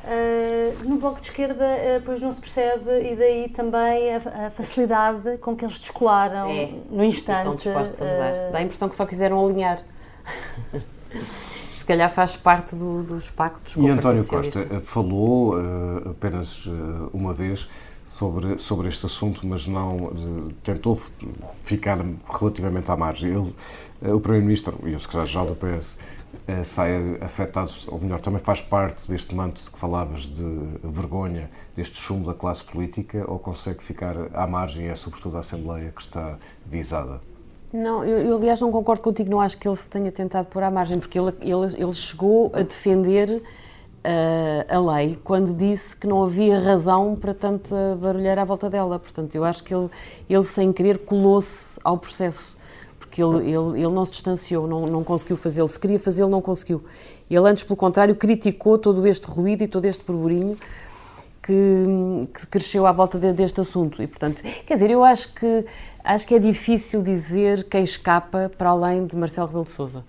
Uh, 0.06 0.88
no 0.88 0.96
Bloco 0.96 1.20
de 1.20 1.28
Esquerda, 1.28 1.66
uh, 1.66 2.02
pois 2.06 2.22
não 2.22 2.32
se 2.32 2.40
percebe, 2.40 2.90
e 3.12 3.16
daí 3.16 3.50
também 3.50 4.16
a, 4.16 4.48
a 4.48 4.50
facilidade 4.50 5.38
com 5.40 5.58
que 5.58 5.66
eles 5.66 5.78
descolaram 5.78 6.50
é, 6.50 6.72
no 6.90 7.04
instante. 7.04 7.40
Estão 7.40 7.56
dispostos 7.56 8.02
a 8.02 8.06
mudar. 8.06 8.52
Dá 8.54 8.58
a 8.60 8.62
impressão 8.62 8.88
que 8.88 8.96
só 8.96 9.06
quiseram 9.06 9.46
alinhar. 9.46 9.84
se 11.90 11.94
calhar 11.94 12.14
faz 12.14 12.36
parte 12.36 12.76
do, 12.76 13.02
dos 13.02 13.32
pactos. 13.32 13.76
E 13.76 13.90
António 13.90 14.24
Costa 14.24 14.80
falou 14.84 15.56
uh, 15.56 16.12
apenas 16.12 16.68
uma 17.12 17.34
vez 17.34 17.68
sobre, 18.06 18.60
sobre 18.60 18.90
este 18.90 19.08
assunto, 19.08 19.48
mas 19.48 19.66
não 19.66 20.12
tentou 20.64 21.02
ficar 21.64 21.98
relativamente 22.40 22.92
à 22.92 22.96
margem. 22.96 23.32
Ele, 23.32 23.56
o 24.14 24.20
Primeiro-Ministro 24.20 24.78
e 24.86 24.94
o 24.94 25.00
Secretário-Geral 25.00 25.48
do 25.48 25.56
PS 25.56 25.98
eh, 26.48 26.64
sai 26.64 27.18
afetado, 27.22 27.72
ou 27.88 28.00
melhor, 28.00 28.22
também 28.22 28.40
faz 28.40 28.62
parte 28.62 29.10
deste 29.10 29.34
manto 29.34 29.60
de 29.60 29.72
que 29.72 29.80
falavas 29.80 30.24
de 30.24 30.44
vergonha, 30.84 31.50
deste 31.76 32.00
chumbo 32.00 32.28
da 32.28 32.36
classe 32.36 32.64
política, 32.64 33.26
ou 33.28 33.40
consegue 33.40 33.84
ficar 33.84 34.16
à 34.34 34.46
margem 34.46 34.86
e 34.86 34.90
é 34.90 34.96
sobretudo 34.96 35.38
a 35.38 35.40
Assembleia 35.40 35.92
que 35.92 36.02
está 36.02 36.38
visada? 36.68 37.20
Não, 37.72 38.04
eu, 38.04 38.18
eu, 38.18 38.38
aliás 38.38 38.60
não 38.60 38.72
concordo 38.72 39.04
contigo, 39.04 39.30
não 39.30 39.40
acho 39.40 39.58
que 39.58 39.68
ele 39.68 39.76
se 39.76 39.88
tenha 39.88 40.12
tentado 40.12 40.48
pôr 40.48 40.64
à 40.64 40.72
margem, 40.72 40.98
porque 40.98 41.20
ele, 41.20 41.34
ele, 41.42 41.76
ele 41.78 41.94
chegou 41.94 42.52
a 42.54 42.64
defender 42.64 43.30
uh, 43.30 44.76
a 44.76 44.96
lei 44.96 45.20
quando 45.24 45.54
disse 45.54 45.96
que 45.96 46.08
não 46.08 46.24
havia 46.24 46.60
razão 46.60 47.16
para 47.16 47.34
tanta 47.34 47.96
barulheira 48.02 48.42
à 48.42 48.46
volta 48.46 48.70
dela. 48.70 48.98
Portanto, 48.98 49.36
eu 49.36 49.44
acho 49.44 49.64
que 49.64 49.74
ele, 49.74 49.88
ele 50.28 50.46
sem 50.46 50.74
querer, 50.74 51.00
colou-se 51.00 51.80
ao 51.84 51.98
processo 51.98 52.58
porque 52.98 53.24
ele, 53.24 53.50
ele, 53.50 53.82
ele 53.82 53.94
não 53.94 54.06
se 54.06 54.12
distanciou, 54.12 54.68
não, 54.68 54.86
não 54.86 55.04
conseguiu 55.04 55.36
fazê-lo. 55.36 55.68
Se 55.68 55.80
queria 55.80 56.00
fazê-lo, 56.00 56.30
não 56.30 56.42
conseguiu. 56.42 56.84
Ele, 57.30 57.48
antes, 57.50 57.64
pelo 57.64 57.76
contrário, 57.76 58.16
criticou 58.16 58.78
todo 58.78 59.06
este 59.08 59.26
ruído 59.26 59.64
e 59.64 59.68
todo 59.68 59.86
este 59.86 60.04
burburinho 60.04 60.58
que, 61.50 62.28
que 62.32 62.46
cresceu 62.46 62.86
à 62.86 62.92
volta 62.92 63.18
de, 63.18 63.34
deste 63.34 63.60
assunto. 63.60 64.04
E, 64.04 64.08
portanto, 64.08 64.44
quer 64.68 64.76
dizer, 64.76 64.92
eu 64.92 65.04
acho 65.04 65.34
que, 65.34 65.66
acho 66.04 66.28
que 66.28 66.36
é 66.36 66.40
difícil 66.40 67.02
dizer 67.02 67.64
quem 67.64 67.84
escapa 67.84 68.52
para 68.56 68.70
além 68.70 69.08
de 69.08 69.16
Marcelo 69.16 69.48
Rebelo 69.48 69.66
de 69.66 69.72
Sousa. 69.72 70.06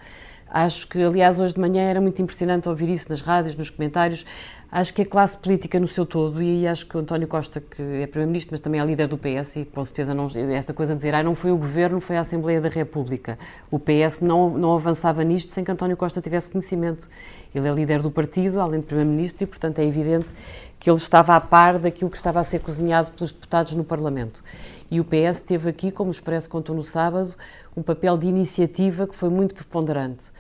Acho 0.51 0.87
que, 0.87 1.03
aliás, 1.03 1.39
hoje 1.39 1.55
de 1.55 1.61
manhã 1.61 1.83
era 1.83 2.01
muito 2.01 2.21
impressionante 2.21 2.69
ouvir 2.69 2.91
isso 2.91 3.09
nas 3.09 3.23
rádios, 3.23 3.57
nos 3.57 3.71
comentários. 3.71 4.27
Acho 4.73 4.95
que 4.95 5.03
a 5.03 5.07
classe 5.07 5.37
política 5.37 5.81
no 5.81 5.89
seu 5.89 6.07
todo, 6.07 6.41
e 6.41 6.65
acho 6.65 6.87
que 6.87 6.97
o 6.97 7.01
António 7.01 7.27
Costa, 7.27 7.61
que 7.61 7.83
é 7.83 8.07
Primeiro-Ministro, 8.07 8.53
mas 8.53 8.61
também 8.61 8.81
é 8.81 8.85
líder 8.85 9.09
do 9.09 9.19
PS, 9.19 9.57
e 9.57 9.65
com 9.65 9.85
certeza 9.85 10.15
não, 10.15 10.31
esta 10.55 10.73
coisa 10.73 10.93
de 10.93 10.99
dizer, 10.99 11.13
ah, 11.13 11.25
não 11.25 11.35
foi 11.35 11.51
o 11.51 11.57
Governo, 11.57 12.01
foi 12.01 12.17
a 12.17 12.21
Assembleia 12.21 12.61
da 12.61 12.69
República. 12.69 13.37
O 13.69 13.81
PS 13.81 14.21
não, 14.21 14.49
não 14.51 14.73
avançava 14.73 15.25
nisto 15.25 15.53
sem 15.53 15.65
que 15.65 15.73
António 15.73 15.97
Costa 15.97 16.21
tivesse 16.21 16.49
conhecimento. 16.49 17.09
Ele 17.53 17.67
é 17.67 17.73
líder 17.73 18.01
do 18.01 18.13
partido, 18.13 18.61
além 18.61 18.79
de 18.79 18.87
Primeiro-Ministro, 18.87 19.43
e, 19.43 19.47
portanto, 19.49 19.81
é 19.81 19.85
evidente 19.85 20.33
que 20.79 20.89
ele 20.89 20.99
estava 20.99 21.35
a 21.35 21.41
par 21.41 21.81
daquilo 21.81 22.09
que 22.09 22.17
estava 22.17 22.39
a 22.39 22.45
ser 22.45 22.61
cozinhado 22.61 23.11
pelos 23.11 23.33
deputados 23.33 23.75
no 23.75 23.83
Parlamento. 23.83 24.41
E 24.89 25.01
o 25.01 25.05
PS 25.05 25.41
teve 25.41 25.69
aqui, 25.69 25.91
como 25.91 26.11
o 26.11 26.13
Expresso 26.13 26.49
contou 26.49 26.77
no 26.77 26.85
sábado, 26.85 27.35
um 27.77 27.83
papel 27.83 28.17
de 28.17 28.29
iniciativa 28.29 29.05
que 29.09 29.17
foi 29.17 29.31
muito 29.31 29.53
preponderante. 29.53 30.31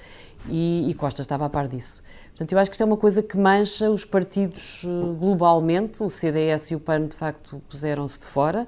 E, 0.48 0.88
e 0.88 0.94
Costa 0.94 1.20
estava 1.20 1.46
a 1.46 1.50
par 1.50 1.66
disso. 1.66 2.00
Portanto, 2.40 2.52
eu 2.52 2.58
acho 2.58 2.70
que 2.70 2.74
isto 2.74 2.80
é 2.80 2.86
uma 2.86 2.96
coisa 2.96 3.22
que 3.22 3.36
mancha 3.36 3.90
os 3.90 4.02
partidos 4.02 4.82
eh, 4.86 4.88
globalmente. 5.18 6.02
O 6.02 6.08
CDS 6.08 6.70
e 6.70 6.74
o 6.74 6.80
PAN, 6.80 7.06
de 7.06 7.14
facto, 7.14 7.60
puseram-se 7.68 8.20
de 8.20 8.24
fora. 8.24 8.66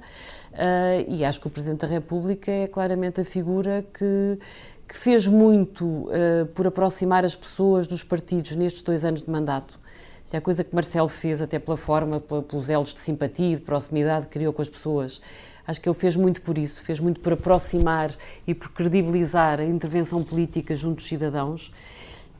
Uh, 0.53 1.09
e 1.11 1.25
acho 1.25 1.41
que 1.41 1.47
o 1.47 1.51
Presidente 1.51 1.81
da 1.81 1.87
República 1.87 2.53
é 2.53 2.67
claramente 2.67 3.23
a 3.23 3.25
figura 3.25 3.83
que, 3.95 4.39
que 4.87 4.95
fez 4.95 5.27
muito 5.27 5.87
uh, 5.87 6.45
por 6.55 6.67
aproximar 6.67 7.25
as 7.25 7.35
pessoas 7.35 7.87
dos 7.87 8.05
partidos 8.05 8.55
nestes 8.57 8.83
dois 8.83 9.07
anos 9.07 9.23
de 9.23 9.31
mandato. 9.31 9.81
Se 10.27 10.37
é 10.37 10.39
a 10.39 10.43
coisa 10.43 10.63
que 10.63 10.75
Marcelo 10.75 11.09
fez, 11.09 11.41
até 11.41 11.59
pela 11.59 11.79
forma, 11.79 12.21
pelos 12.21 12.69
elos 12.69 12.93
de 12.93 13.01
simpatia 13.01 13.55
e 13.55 13.55
de 13.55 13.63
proximidade 13.63 14.27
que 14.27 14.33
criou 14.33 14.53
com 14.53 14.61
as 14.61 14.69
pessoas, 14.69 15.23
acho 15.67 15.81
que 15.81 15.89
ele 15.89 15.97
fez 15.97 16.15
muito 16.15 16.43
por 16.43 16.59
isso, 16.59 16.83
fez 16.83 17.01
muito 17.01 17.21
por 17.21 17.33
aproximar 17.33 18.15
e 18.47 18.55
por 18.55 18.71
credibilizar 18.73 19.61
a 19.61 19.65
intervenção 19.65 20.23
política 20.23 20.77
junto 20.77 20.97
dos 20.97 21.07
cidadãos 21.07 21.73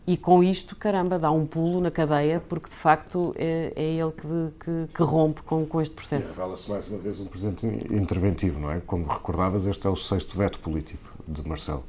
e 0.07 0.17
com 0.17 0.43
isto, 0.43 0.75
caramba, 0.75 1.19
dá 1.19 1.31
um 1.31 1.47
pulo 1.47 1.81
na 1.81 1.91
cadeia, 1.91 2.43
porque 2.49 2.69
de 2.69 2.75
facto 2.75 3.33
é, 3.37 3.73
é 3.77 3.85
ele 3.85 4.11
que, 4.11 4.65
que, 4.65 4.95
que, 4.95 5.03
rompe 5.03 5.43
com, 5.43 5.65
com 5.65 5.81
este 5.81 5.95
processo. 5.95 6.31
Revela-se 6.31 6.69
mais 6.69 6.89
uma 6.89 6.99
vez 6.99 7.21
um 7.21 7.27
presidente 7.27 7.67
interventivo, 7.91 8.59
não 8.59 8.73
é? 8.73 8.81
Como 8.81 9.07
recordavas, 9.07 9.65
este 9.65 9.87
é 9.87 9.91
o 9.91 9.95
sexto 9.95 10.37
veto 10.37 10.59
político 10.59 11.09
de 11.27 11.47
Marcelo. 11.49 11.85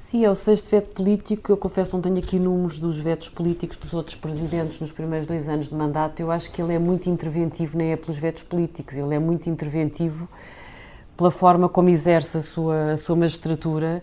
Sim, 0.00 0.24
é 0.24 0.30
o 0.30 0.34
sexto 0.34 0.68
veto 0.70 0.92
político. 0.92 1.52
Eu 1.52 1.56
confesso 1.56 1.90
que 1.90 1.96
não 1.96 2.02
tenho 2.02 2.18
aqui 2.18 2.38
números 2.38 2.80
dos 2.80 2.98
vetos 2.98 3.28
políticos 3.28 3.76
dos 3.76 3.94
outros 3.94 4.16
presidentes 4.16 4.80
nos 4.80 4.90
primeiros 4.90 5.26
dois 5.26 5.48
anos 5.48 5.68
de 5.68 5.74
mandato. 5.74 6.20
Eu 6.20 6.32
acho 6.32 6.50
que 6.50 6.60
ele 6.60 6.74
é 6.74 6.78
muito 6.78 7.08
interventivo, 7.08 7.78
nem 7.78 7.92
é 7.92 7.96
pelos 7.96 8.16
vetos 8.18 8.42
políticos, 8.42 8.96
ele 8.96 9.14
é 9.14 9.18
muito 9.18 9.48
interventivo 9.48 10.28
pela 11.16 11.30
forma 11.30 11.68
como 11.68 11.88
exerce 11.88 12.38
a 12.38 12.40
sua, 12.40 12.92
a 12.92 12.96
sua 12.96 13.16
magistratura 13.16 14.02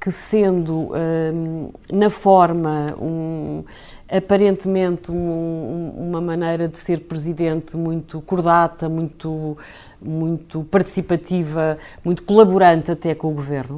que 0.00 0.10
sendo 0.10 0.92
hum, 0.94 1.70
na 1.92 2.08
forma 2.08 2.86
um, 2.98 3.62
aparentemente 4.10 5.12
um, 5.12 5.92
uma 5.94 6.22
maneira 6.22 6.66
de 6.66 6.78
ser 6.78 7.00
presidente 7.00 7.76
muito 7.76 8.18
cordata, 8.22 8.88
muito, 8.88 9.58
muito 10.00 10.64
participativa, 10.64 11.76
muito 12.02 12.22
colaborante 12.22 12.90
até 12.90 13.14
com 13.14 13.30
o 13.30 13.34
governo, 13.34 13.76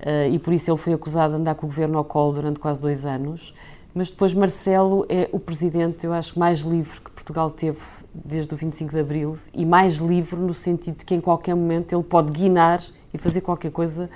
uh, 0.00 0.28
e 0.28 0.38
por 0.40 0.52
isso 0.52 0.72
ele 0.72 0.78
foi 0.78 0.92
acusado 0.92 1.34
de 1.34 1.40
andar 1.40 1.54
com 1.54 1.66
o 1.66 1.68
governo 1.68 1.98
ao 1.98 2.04
colo 2.04 2.32
durante 2.32 2.58
quase 2.58 2.82
dois 2.82 3.04
anos. 3.04 3.54
Mas 3.94 4.10
depois 4.10 4.34
Marcelo 4.34 5.06
é 5.08 5.28
o 5.30 5.38
presidente, 5.38 6.04
eu 6.04 6.12
acho, 6.12 6.36
mais 6.36 6.58
livre 6.58 7.00
que 7.00 7.12
Portugal 7.12 7.48
teve 7.48 7.78
desde 8.12 8.52
o 8.52 8.56
25 8.56 8.90
de 8.90 8.98
Abril 8.98 9.36
e 9.52 9.64
mais 9.64 9.94
livre 9.94 10.40
no 10.40 10.52
sentido 10.52 10.98
de 10.98 11.04
que 11.04 11.14
em 11.14 11.20
qualquer 11.20 11.54
momento 11.54 11.94
ele 11.94 12.02
pode 12.02 12.32
guinar 12.32 12.80
e 13.12 13.18
fazer 13.18 13.40
qualquer 13.40 13.70
coisa 13.70 14.10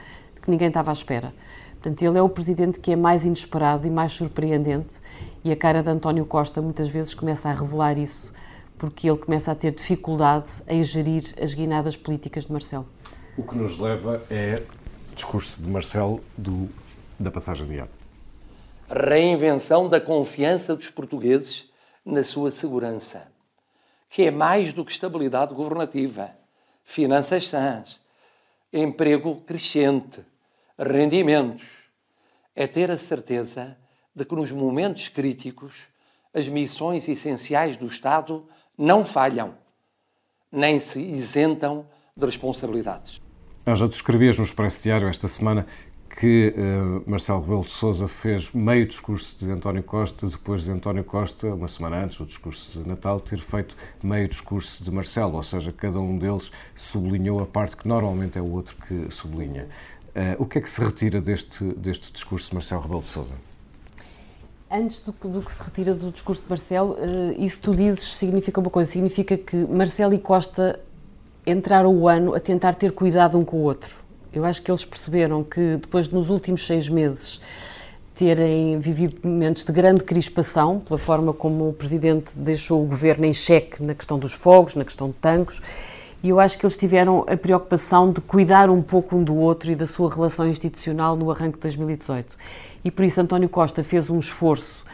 que 0.49 0.51
ninguém 0.51 0.69
estava 0.69 0.91
à 0.91 0.95
espera. 0.95 1.35
Portanto, 1.75 2.03
ele 2.03 2.19
é 2.19 2.23
o 2.23 2.29
presidente 2.29 2.81
que 2.81 2.93
é 2.93 2.97
mais 2.97 3.25
inesperado 3.25 3.87
e 3.87 3.91
mais 3.91 4.13
surpreendente, 4.13 4.99
e 5.45 5.53
a 5.53 5.57
cara 5.57 5.83
de 5.83 5.91
António 5.91 6.25
Costa 6.25 6.63
muitas 6.63 6.89
vezes 6.89 7.13
começa 7.13 7.51
a 7.51 7.53
revelar 7.53 7.99
isso, 7.99 8.33
porque 8.79 9.09
ele 9.09 9.19
começa 9.19 9.53
a 9.53 9.55
ter 9.55 9.75
dificuldade 9.75 10.63
em 10.67 10.83
gerir 10.83 11.23
as 11.41 11.53
guinadas 11.53 11.97
políticas 11.97 12.47
de 12.47 12.53
Marcelo. 12.53 12.89
O 13.37 13.43
que 13.43 13.57
nos 13.57 13.79
leva 13.79 14.23
é 14.31 14.63
o 15.13 15.15
discurso 15.15 15.63
de 15.63 15.69
Marcelo 15.69 16.25
do, 16.37 16.69
da 17.21 17.31
passagem 17.31 17.67
de 17.67 17.79
ano. 17.79 17.91
Reinvenção 18.89 19.87
da 19.87 20.01
confiança 20.01 20.75
dos 20.75 20.89
portugueses 20.89 21.71
na 22.05 22.25
sua 22.25 22.51
segurança, 22.51 23.29
que 24.09 24.23
é 24.23 24.31
mais 24.31 24.73
do 24.73 24.83
que 24.83 24.93
estabilidade 24.93 25.55
governativa, 25.55 26.31
finanças 26.83 27.47
sãs, 27.47 28.01
emprego 28.73 29.37
crescente, 29.43 30.23
rendimentos, 30.79 31.67
é 32.55 32.67
ter 32.67 32.91
a 32.91 32.99
certeza 32.99 33.77
de 34.15 34.25
que 34.25 34.35
nos 34.35 34.51
momentos 34.51 35.09
críticos 35.09 35.75
as 36.35 36.49
missões 36.49 37.09
essenciais 37.09 37.77
do 37.77 37.87
Estado 37.87 38.47
não 38.77 39.05
falham, 39.05 39.55
nem 40.51 40.79
se 40.79 41.01
isentam 41.01 41.87
de 42.17 42.27
responsabilidades. 42.27 43.21
Já 43.67 43.87
descrevias 43.87 44.39
no 44.39 44.45
Expresso 44.45 44.83
Diário 44.83 45.09
esta 45.09 45.29
semana 45.29 45.67
que 46.19 46.55
uh, 46.57 47.09
Marcelo 47.09 47.41
Rebelo 47.41 47.63
de 47.63 47.71
Sousa 47.71 48.09
fez 48.09 48.51
meio 48.53 48.87
discurso 48.87 49.39
de 49.45 49.51
António 49.53 49.85
Costa, 49.85 50.27
depois 50.27 50.65
de 50.65 50.71
António 50.73 51.05
Costa, 51.05 51.55
uma 51.55 51.69
semana 51.69 52.03
antes 52.03 52.19
do 52.19 52.27
discurso 52.27 52.81
de 52.81 52.89
Natal, 52.89 53.21
ter 53.21 53.39
feito 53.39 53.77
meio 54.03 54.27
discurso 54.27 54.83
de 54.83 54.91
Marcelo, 54.91 55.37
ou 55.37 55.43
seja, 55.43 55.71
cada 55.71 56.01
um 56.01 56.19
deles 56.19 56.51
sublinhou 56.75 57.41
a 57.41 57.47
parte 57.47 57.77
que 57.77 57.87
normalmente 57.87 58.37
é 58.37 58.41
o 58.41 58.51
outro 58.51 58.77
que 58.77 59.09
sublinha. 59.11 59.69
Uh, 60.09 60.43
o 60.43 60.47
que 60.47 60.59
é 60.59 60.61
que 60.61 60.69
se 60.69 60.83
retira 60.83 61.21
deste, 61.21 61.65
deste 61.75 62.13
discurso 62.13 62.49
de 62.49 62.55
Marcelo 62.55 62.83
Rebelo 62.83 63.03
de 63.03 63.09
Sousa? 63.09 63.35
Antes 64.71 65.03
do, 65.05 65.13
do, 65.13 65.41
que 65.41 65.55
se 65.55 65.63
retira 65.63 65.95
do 65.95 66.11
discurso 66.11 66.43
de 66.43 66.49
Marcelo, 66.49 66.93
uh, 66.93 67.43
isso 67.43 67.59
tu 67.61 67.75
dizes 67.75 68.17
significa 68.17 68.61
uma 68.61 68.71
coisa, 68.71 68.91
significa 68.91 69.37
que 69.37 69.57
Marcelo 69.57 70.15
e 70.15 70.19
Costa 70.19 70.81
entraram 71.47 71.95
o 71.95 72.09
ano 72.09 72.35
a 72.35 72.41
tentar 72.41 72.75
ter 72.75 72.93
cuidado 72.93 73.39
um 73.39 73.45
com 73.45 73.59
o 73.59 73.63
outro. 73.63 74.03
Eu 74.33 74.45
acho 74.45 74.61
que 74.61 74.71
eles 74.71 74.85
perceberam 74.85 75.43
que 75.43 75.77
depois 75.81 76.09
de 76.09 76.15
nos 76.15 76.29
últimos 76.29 76.67
seis 76.67 76.89
meses 76.89 77.41
terem 78.15 78.79
vivido 78.81 79.17
momentos 79.23 79.65
de 79.65 79.73
grande 79.73 80.03
crispação 80.03 80.81
pela 80.81 80.99
forma 80.99 81.33
como 81.33 81.69
o 81.69 81.73
Presidente 81.73 82.33
deixou 82.37 82.83
o 82.83 82.87
Governo 82.87 83.25
em 83.25 83.33
xeque 83.33 83.83
na 83.83 83.95
questão 83.95 84.19
dos 84.19 84.33
fogos, 84.33 84.75
na 84.75 84.85
questão 84.85 85.09
de 85.09 85.15
tanques, 85.15 85.63
e 86.23 86.31
eu 86.31 86.41
acho 86.41 86.59
que 86.59 86.67
eles 86.67 86.77
tiveram 86.77 87.25
a 87.29 87.37
preocupação 87.37 88.13
de 88.13 88.21
cuidar 88.21 88.71
um 88.71 88.83
pouco 88.83 89.17
um 89.17 89.23
do 89.23 89.37
outro 89.37 89.71
e 89.71 89.77
da 89.77 89.87
sua 89.87 90.13
relação 90.13 90.49
institucional 90.49 91.15
no 91.15 91.31
arranque 91.31 91.57
de 91.57 91.63
2018. 91.63 92.37
E 92.85 92.91
por 92.91 93.05
isso 93.05 93.21
António 93.21 93.49
Costa 93.49 93.85
fez 93.85 94.11
um 94.11 94.19
esforço 94.19 94.85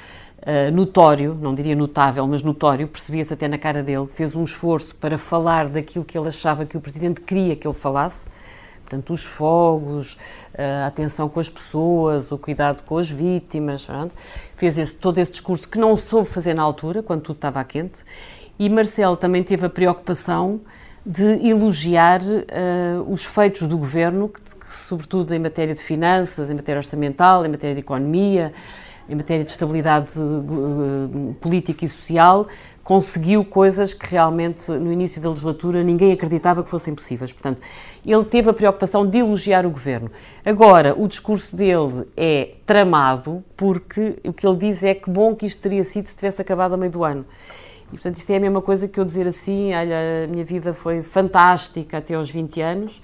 uh, 0.41 0.71
notório, 0.71 1.35
não 1.35 1.55
diria 1.55 1.75
notável, 1.75 2.27
mas 2.27 2.43
notório, 2.43 2.87
percebia-se 2.87 3.33
até 3.33 3.49
na 3.49 3.57
cara 3.57 3.83
dele, 3.83 4.07
fez 4.15 4.35
um 4.35 4.45
esforço 4.45 4.95
para 4.97 5.17
falar 5.17 5.69
daquilo 5.69 6.05
que 6.05 6.17
ele 6.17 6.29
achava 6.29 6.67
que 6.67 6.77
o 6.77 6.81
Presidente 6.81 7.21
queria 7.21 7.57
que 7.57 7.67
ele 7.67 7.75
falasse, 7.75 8.29
Portanto, 8.85 9.15
os 9.15 9.25
fogos, 9.25 10.19
a 10.57 10.87
atenção 10.87 11.27
com 11.27 11.41
as 11.41 11.49
pessoas, 11.49 12.31
o 12.31 12.37
cuidado 12.37 12.83
com 12.83 12.99
as 12.99 13.09
vítimas, 13.09 13.87
pronto. 13.87 14.15
fez 14.57 14.77
esse, 14.77 14.95
todo 14.95 15.17
esse 15.17 15.33
discurso 15.33 15.67
que 15.67 15.79
não 15.79 15.97
soube 15.97 16.29
fazer 16.29 16.53
na 16.53 16.63
altura, 16.63 17.03
quando 17.03 17.23
tudo 17.23 17.37
estava 17.37 17.65
quente. 17.65 18.05
E 18.59 18.69
Marcelo 18.69 19.17
também 19.17 19.43
teve 19.43 19.65
a 19.65 19.71
preocupação 19.71 20.61
de 21.05 21.47
elogiar 21.47 22.23
uh, 22.23 23.13
os 23.13 23.25
feitos 23.25 23.69
do 23.69 23.77
governo, 23.77 24.29
que, 24.29 24.41
que, 24.41 24.73
sobretudo 24.89 25.35
em 25.35 25.39
matéria 25.39 25.75
de 25.75 25.83
finanças, 25.83 26.51
em 26.51 26.55
matéria 26.55 26.79
orçamental, 26.79 27.45
em 27.45 27.49
matéria 27.49 27.75
de 27.75 27.81
economia, 27.81 28.53
em 29.09 29.15
matéria 29.15 29.45
de 29.45 29.51
estabilidade 29.51 30.13
uh, 30.19 31.35
política 31.41 31.85
e 31.85 31.89
social, 31.89 32.49
conseguiu 32.83 33.45
coisas 33.45 33.93
que 33.93 34.07
realmente 34.07 34.71
no 34.71 34.93
início 34.93 35.21
da 35.21 35.29
legislatura 35.29 35.83
ninguém 35.83 36.13
acreditava 36.13 36.63
que 36.63 36.71
fossem 36.71 36.95
possíveis. 36.95 37.33
Portanto, 37.33 37.61
ele 38.05 38.25
teve 38.25 38.49
a 38.49 38.53
preocupação 38.53 39.07
de 39.07 39.19
elogiar 39.19 39.67
o 39.67 39.71
governo. 39.71 40.11
Agora, 40.45 40.95
o 40.97 41.07
discurso 41.09 41.55
dele 41.55 42.07
é 42.17 42.53
tramado 42.67 43.45
porque 43.57 44.17
o 44.25 44.33
que 44.33 44.47
ele 44.47 44.57
diz 44.57 44.83
é 44.83 44.95
que 44.95 45.11
bom 45.11 45.35
que 45.35 45.47
isto 45.47 45.61
teria 45.61 45.85
sido 45.85 46.07
se 46.07 46.17
tivesse 46.17 46.41
acabado 46.41 46.75
a 46.75 46.77
meio 46.77 46.93
do 46.93 47.05
ano. 47.05 47.27
E, 47.95 47.97
portanto, 47.97 48.17
isto 48.17 48.29
é 48.31 48.37
a 48.37 48.41
mesma 48.41 48.61
coisa 48.61 48.89
que 48.89 48.99
eu 48.99 49.05
dizer 49.05 49.25
assim, 49.25 49.73
olha, 49.73 50.25
a 50.25 50.27
minha 50.27 50.45
vida 50.45 50.75
foi 50.75 51.05
fantástica 51.05 51.99
até 51.99 52.15
aos 52.15 52.29
20 52.29 52.61
anos 52.61 53.01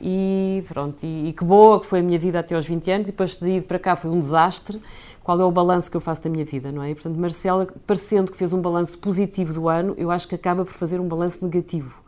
e 0.00 0.62
pronto, 0.68 1.04
e, 1.04 1.30
e 1.30 1.32
que 1.32 1.42
boa 1.42 1.80
que 1.80 1.86
foi 1.86 1.98
a 1.98 2.02
minha 2.04 2.20
vida 2.20 2.38
até 2.38 2.54
aos 2.54 2.64
20 2.64 2.88
anos 2.88 3.08
e 3.08 3.10
depois 3.10 3.36
de 3.36 3.48
ir 3.48 3.62
para 3.62 3.80
cá 3.80 3.96
foi 3.96 4.08
um 4.08 4.20
desastre 4.20 4.80
qual 5.24 5.40
é 5.40 5.44
o 5.44 5.50
balanço 5.50 5.90
que 5.90 5.96
eu 5.96 6.00
faço 6.00 6.22
da 6.22 6.30
minha 6.30 6.44
vida, 6.44 6.70
não 6.70 6.84
é? 6.84 6.90
E, 6.90 6.94
portanto, 6.94 7.16
Marcela, 7.16 7.66
parecendo 7.84 8.30
que 8.30 8.38
fez 8.38 8.52
um 8.52 8.62
balanço 8.62 8.96
positivo 8.98 9.52
do 9.52 9.68
ano, 9.68 9.92
eu 9.98 10.08
acho 10.12 10.28
que 10.28 10.36
acaba 10.36 10.64
por 10.64 10.72
fazer 10.72 11.00
um 11.00 11.08
balanço 11.08 11.44
negativo, 11.44 12.00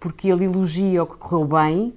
porque 0.00 0.28
ele 0.28 0.46
elogia 0.46 1.04
o 1.04 1.06
que 1.06 1.16
correu 1.16 1.46
bem, 1.46 1.94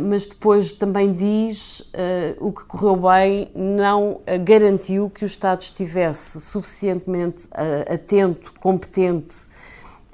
mas 0.00 0.26
depois 0.26 0.72
também 0.72 1.12
diz 1.12 1.80
uh, 1.80 2.46
o 2.46 2.52
que 2.52 2.64
correu 2.64 2.96
bem 2.96 3.50
não 3.54 4.20
garantiu 4.44 5.10
que 5.10 5.24
o 5.24 5.26
Estado 5.26 5.62
estivesse 5.62 6.40
suficientemente 6.40 7.48
atento, 7.86 8.52
competente 8.60 9.36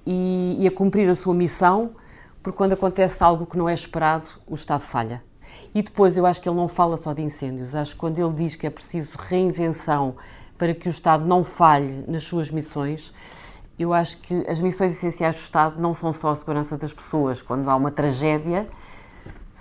e, 0.07 0.57
e 0.59 0.67
a 0.67 0.71
cumprir 0.71 1.09
a 1.09 1.15
sua 1.15 1.35
missão, 1.35 1.91
porque 2.43 2.57
quando 2.57 2.73
acontece 2.73 3.23
algo 3.23 3.47
que 3.47 3.59
não 3.59 3.69
é 3.69 3.75
esperado, 3.75 4.27
o 4.47 4.55
Estado 4.55 4.81
falha. 4.81 5.23
E 5.75 5.83
depois 5.83 6.17
eu 6.17 6.25
acho 6.25 6.41
que 6.41 6.49
ele 6.49 6.57
não 6.57 6.67
fala 6.67 6.97
só 6.97 7.13
de 7.13 7.23
incêndios, 7.23 7.75
acho 7.75 7.93
que 7.93 7.99
quando 7.99 8.19
ele 8.19 8.33
diz 8.33 8.55
que 8.55 8.67
é 8.67 8.71
preciso 8.71 9.17
reinvenção 9.19 10.17
para 10.57 10.75
que 10.75 10.89
o 10.89 10.91
Estado 10.91 11.25
não 11.25 11.45
falhe 11.45 12.05
nas 12.09 12.25
suas 12.25 12.51
missões, 12.51 13.13
eu 13.79 13.93
acho 13.93 14.19
que 14.19 14.35
as 14.49 14.59
missões 14.59 14.93
essenciais 14.93 15.37
do 15.37 15.41
Estado 15.41 15.81
não 15.81 15.95
são 15.95 16.13
só 16.13 16.31
a 16.31 16.37
segurança 16.37 16.77
das 16.77 16.93
pessoas. 16.93 17.41
Quando 17.41 17.69
há 17.71 17.77
uma 17.77 17.93
tragédia, 17.93 18.67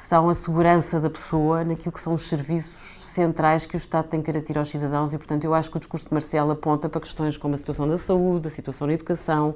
são 0.08 0.30
a 0.30 0.36
segurança 0.36 1.00
da 1.00 1.10
pessoa 1.10 1.66
naquilo 1.66 1.92
que 1.92 2.00
são 2.00 2.14
os 2.14 2.28
serviços 2.28 2.98
centrais 3.08 3.66
que 3.66 3.76
o 3.76 3.78
Estado 3.78 4.08
tem 4.08 4.22
que 4.22 4.32
garantir 4.32 4.58
aos 4.58 4.70
cidadãos 4.70 5.14
e, 5.14 5.18
portanto, 5.18 5.44
eu 5.44 5.54
acho 5.54 5.70
que 5.70 5.78
o 5.78 5.80
discurso 5.80 6.08
de 6.08 6.14
Marcelo 6.14 6.52
aponta 6.52 6.88
para 6.88 7.02
questões 7.02 7.36
como 7.36 7.56
a 7.56 7.58
situação 7.58 7.90
da 7.90 7.98
saúde, 7.98 8.48
a 8.48 8.50
situação 8.50 8.88
na 8.88 8.94
educação, 8.94 9.56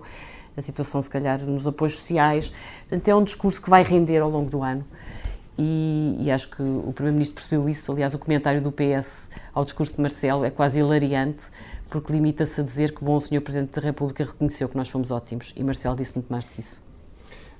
a 0.58 0.62
situação, 0.62 1.02
se 1.02 1.10
calhar, 1.10 1.40
nos 1.40 1.66
apoios 1.66 1.96
sociais. 1.96 2.52
Portanto, 2.82 3.08
é 3.08 3.16
um 3.16 3.24
discurso 3.24 3.62
que 3.62 3.70
vai 3.70 3.84
render 3.84 4.20
ao 4.20 4.30
longo 4.30 4.50
do 4.50 4.62
ano. 4.62 4.84
E, 5.58 6.18
e, 6.20 6.32
acho 6.32 6.50
que 6.50 6.62
o 6.62 6.92
Primeiro-Ministro 6.94 7.36
percebeu 7.36 7.70
isso. 7.70 7.92
Aliás, 7.92 8.14
o 8.14 8.20
comentário 8.20 8.62
do 8.62 8.72
PS 8.72 9.30
ao 9.54 9.64
discurso 9.64 9.96
de 9.96 10.02
Marcelo 10.02 10.44
é 10.44 10.50
quase 10.50 10.80
hilariante, 10.80 11.46
porque 11.90 12.12
limita-se 12.12 12.60
a 12.60 12.64
dizer 12.64 12.94
que, 12.96 13.04
bom, 13.04 13.18
o 13.18 13.22
Sr. 13.22 13.42
Presidente 13.42 13.80
da 13.80 13.82
República 13.82 14.24
reconheceu 14.24 14.68
que 14.68 14.76
nós 14.76 14.90
fomos 14.90 15.12
ótimos. 15.12 15.54
E 15.56 15.64
Marcelo 15.64 15.96
disse 15.96 16.16
muito 16.16 16.30
mais 16.30 16.44
do 16.44 16.50
que 16.52 16.62
isso. 16.62 16.91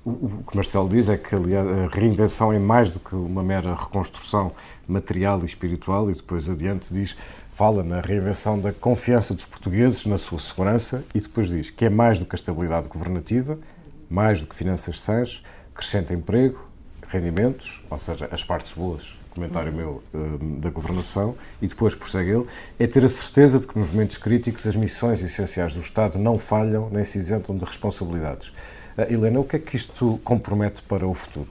O 0.04 0.42
que 0.50 0.56
Marcelo 0.56 0.88
diz 0.88 1.08
é 1.08 1.16
que 1.16 1.32
aliás, 1.32 1.64
a 1.64 1.86
reinvenção 1.86 2.52
é 2.52 2.58
mais 2.58 2.90
do 2.90 2.98
que 2.98 3.14
uma 3.14 3.40
mera 3.40 3.72
reconstrução 3.72 4.50
material 4.88 5.40
e 5.42 5.46
espiritual, 5.46 6.10
e 6.10 6.14
depois 6.14 6.50
adiante 6.50 6.92
diz, 6.92 7.16
fala 7.52 7.84
na 7.84 8.00
reinvenção 8.00 8.58
da 8.58 8.72
confiança 8.72 9.32
dos 9.32 9.44
portugueses 9.44 10.04
na 10.04 10.18
sua 10.18 10.40
segurança, 10.40 11.04
e 11.14 11.20
depois 11.20 11.48
diz 11.48 11.70
que 11.70 11.84
é 11.84 11.88
mais 11.88 12.18
do 12.18 12.24
que 12.24 12.34
a 12.34 12.36
estabilidade 12.36 12.88
governativa, 12.88 13.56
mais 14.10 14.40
do 14.40 14.48
que 14.48 14.56
finanças 14.56 15.00
sãs, 15.00 15.40
crescente 15.72 16.12
emprego, 16.12 16.58
rendimentos, 17.06 17.80
ou 17.88 17.98
seja, 17.98 18.28
as 18.32 18.42
partes 18.42 18.72
boas, 18.72 19.16
comentário 19.30 19.72
meu, 19.72 20.02
uh, 20.12 20.38
da 20.58 20.70
governação, 20.70 21.36
e 21.60 21.68
depois 21.68 21.94
prossegue 21.94 22.30
ele, 22.30 22.46
é 22.76 22.88
ter 22.88 23.04
a 23.04 23.08
certeza 23.08 23.60
de 23.60 23.68
que 23.68 23.78
nos 23.78 23.92
momentos 23.92 24.16
críticos 24.16 24.66
as 24.66 24.74
missões 24.74 25.22
essenciais 25.22 25.74
do 25.74 25.80
Estado 25.80 26.18
não 26.18 26.38
falham 26.38 26.90
nem 26.90 27.04
se 27.04 27.18
isentam 27.18 27.56
de 27.56 27.64
responsabilidades. 27.64 28.52
Uh, 28.96 29.12
Helena, 29.12 29.40
o 29.40 29.44
que 29.44 29.56
é 29.56 29.58
que 29.58 29.74
isto 29.74 30.20
compromete 30.22 30.82
para 30.82 31.06
o 31.06 31.14
futuro? 31.14 31.50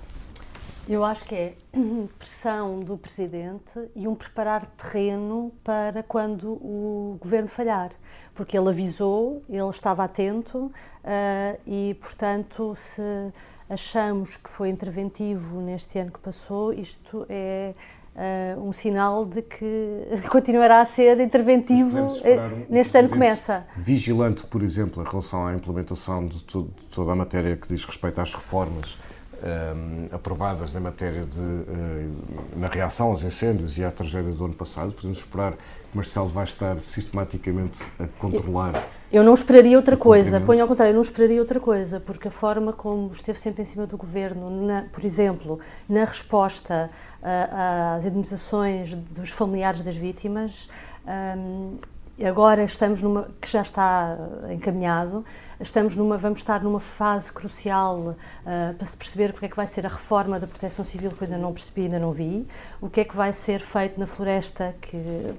Eu 0.88 1.04
acho 1.04 1.26
que 1.26 1.36
é 1.36 1.54
pressão 2.20 2.80
do 2.80 2.98
Presidente 2.98 3.90
e 3.96 4.08
um 4.08 4.14
preparar 4.14 4.66
terreno 4.78 5.52
para 5.64 6.04
quando 6.04 6.52
o 6.54 7.18
Governo 7.20 7.48
falhar. 7.48 7.92
Porque 8.34 8.58
ele 8.58 8.70
avisou, 8.70 9.44
ele 9.50 9.70
estava 9.70 10.04
atento 10.04 10.58
uh, 10.58 10.72
e, 11.66 11.96
portanto, 11.96 12.76
se 12.76 13.02
achamos 13.70 14.38
que 14.38 14.50
foi 14.50 14.70
interventivo 14.70 15.62
neste 15.62 15.98
ano 15.98 16.12
que 16.12 16.20
passou, 16.20 16.74
isto 16.74 17.26
é 17.30 17.74
uh, 18.16 18.62
um 18.62 18.72
sinal 18.72 19.26
de 19.26 19.42
que 19.42 20.08
continuará 20.30 20.82
a 20.82 20.86
ser 20.86 21.20
interventivo 21.20 22.00
um, 22.00 22.66
neste 22.70 22.98
ano 22.98 23.10
começa. 23.10 23.66
Vigilante, 23.76 24.46
por 24.46 24.62
exemplo, 24.62 25.04
em 25.04 25.08
relação 25.08 25.48
à 25.48 25.54
implementação 25.54 26.26
de, 26.28 26.44
de 26.44 26.64
toda 26.94 27.12
a 27.12 27.16
matéria 27.16 27.56
que 27.56 27.68
diz 27.68 27.84
respeito 27.86 28.20
às 28.22 28.34
reformas 28.34 28.98
um, 29.44 30.16
aprovadas 30.16 30.76
em 30.76 30.80
matéria 30.80 31.26
de 31.26 31.40
uh, 31.40 32.16
na 32.56 32.68
reação 32.68 33.10
aos 33.10 33.24
incêndios 33.24 33.78
e 33.78 33.84
à 33.84 33.92
tragédia 33.92 34.32
do 34.32 34.46
ano 34.46 34.54
passado. 34.54 34.92
Podemos 34.92 35.20
esperar 35.20 35.54
que 35.54 35.96
Marcelo 35.96 36.28
vai 36.28 36.44
estar 36.44 36.78
sistematicamente 36.82 37.80
a 38.00 38.08
controlar. 38.20 38.76
Eu, 39.12 39.22
eu 39.22 39.24
não 39.24 39.34
esperaria 39.34 39.76
outra 39.76 39.98
coisa, 39.98 40.40
ponho 40.40 40.62
ao 40.62 40.68
contrário, 40.68 40.92
eu 40.92 40.96
não 40.96 41.02
esperaria 41.02 41.40
outra 41.40 41.60
coisa, 41.60 42.00
porque 42.00 42.28
a 42.28 42.32
forma 42.32 42.72
como 42.72 43.12
esteve 43.12 43.40
sempre 43.40 43.64
em 43.64 43.66
cima 43.66 43.86
do 43.86 43.98
governo, 43.98 44.66
na, 44.66 44.84
por 44.92 45.04
exemplo, 45.04 45.60
na 45.90 46.06
resposta 46.06 46.90
às 47.22 48.04
indemnizações 48.04 48.94
dos 48.94 49.30
familiares 49.30 49.82
das 49.82 49.96
vítimas, 49.96 50.68
agora 52.26 52.64
estamos 52.64 53.02
numa 53.02 53.28
que 53.40 53.50
já 53.50 53.62
está 53.62 54.18
encaminhado 54.52 55.26
estamos 55.62 55.96
numa 55.96 56.18
vamos 56.18 56.40
estar 56.40 56.64
numa 56.64 56.80
fase 56.80 57.32
crucial 57.32 57.98
uh, 57.98 58.16
para 58.76 58.88
se 58.88 58.98
perceber 58.98 59.32
porque 59.32 59.46
é 59.46 59.50
que 59.50 59.56
vai 59.56 59.68
ser 59.68 59.86
a 59.86 59.90
reforma 59.90 60.40
da 60.40 60.48
Proteção 60.48 60.84
Civil 60.84 61.12
que 61.12 61.24
eu 61.24 61.28
ainda 61.28 61.38
não 61.38 61.54
percebi 61.54 61.84
ainda 61.84 62.00
não 62.00 62.12
vi. 62.12 62.48
O 62.82 62.90
que 62.90 63.02
é 63.02 63.04
que 63.04 63.16
vai 63.16 63.32
ser 63.32 63.60
feito 63.60 64.00
na 64.00 64.08
floresta 64.08 64.76
que 64.82 64.98
uh, 64.98 65.36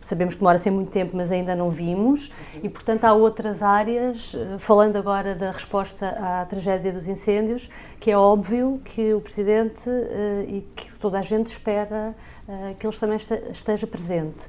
sabemos 0.00 0.34
que 0.34 0.40
demora 0.40 0.58
ser 0.58 0.70
muito 0.70 0.90
tempo 0.90 1.16
mas 1.16 1.32
ainda 1.32 1.54
não 1.54 1.70
vimos. 1.70 2.32
E 2.62 2.68
portanto 2.68 3.04
há 3.04 3.12
outras 3.12 3.62
áreas 3.62 4.34
uh, 4.34 4.58
falando 4.58 4.96
agora 4.96 5.34
da 5.34 5.50
resposta 5.50 6.08
à 6.08 6.44
tragédia 6.44 6.92
dos 6.92 7.08
incêndios 7.08 7.68
que 7.98 8.10
é 8.10 8.16
óbvio 8.16 8.80
que 8.84 9.14
o 9.14 9.20
presidente 9.20 9.88
e 10.46 10.60
que 10.76 10.93
toda 11.04 11.18
a 11.18 11.22
gente 11.22 11.48
espera 11.48 12.14
que 12.78 12.86
ele 12.86 12.96
também 12.96 13.18
esteja 13.52 13.86
presente 13.86 14.44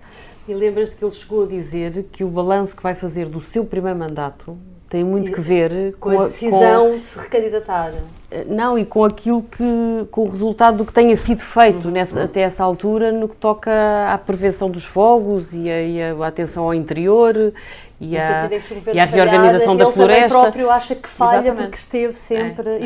e 0.47 0.53
lembras-te 0.53 0.95
que 0.95 1.03
ele 1.03 1.11
chegou 1.11 1.43
a 1.43 1.47
dizer 1.47 2.05
que 2.13 2.23
o 2.23 2.29
balanço 2.29 2.75
que 2.75 2.81
vai 2.81 2.95
fazer 2.95 3.27
do 3.27 3.41
seu 3.41 3.65
primeiro 3.65 3.99
mandato 3.99 4.57
tem 4.87 5.03
muito 5.03 5.33
que 5.33 5.41
ver 5.41 5.95
com, 5.99 6.11
com 6.11 6.21
a 6.21 6.25
decisão 6.25 6.91
com, 6.91 6.97
de 6.97 7.03
se 7.03 7.19
recandidatar. 7.19 7.91
Eh, 8.31 8.45
não, 8.47 8.77
e 8.77 8.85
com 8.85 9.03
aquilo 9.03 9.41
que, 9.41 9.63
com 10.11 10.21
o 10.21 10.29
resultado 10.29 10.77
do 10.77 10.85
que 10.85 10.93
tenha 10.93 11.17
sido 11.17 11.41
feito 11.43 11.87
uhum. 11.87 11.91
nessa, 11.91 12.23
até 12.23 12.41
essa 12.41 12.63
altura 12.63 13.11
no 13.11 13.27
que 13.27 13.35
toca 13.35 13.71
à 14.09 14.17
prevenção 14.17 14.69
dos 14.69 14.85
fogos 14.85 15.53
e 15.53 15.69
a, 15.69 15.81
e 15.81 16.01
a 16.01 16.27
atenção 16.27 16.63
ao 16.63 16.73
interior 16.73 17.51
e, 17.99 18.15
a, 18.15 18.49
e 18.93 18.99
à 18.99 19.03
reorganização 19.03 19.75
da 19.75 19.91
floresta. 19.91 20.23
Ele 20.23 20.29
próprio 20.29 20.69
acha 20.69 20.95
que 20.95 21.09
falha 21.09 21.39
Exatamente. 21.39 21.63
porque 21.63 21.77
esteve 21.77 22.13
sempre 22.13 22.69
é, 22.69 22.85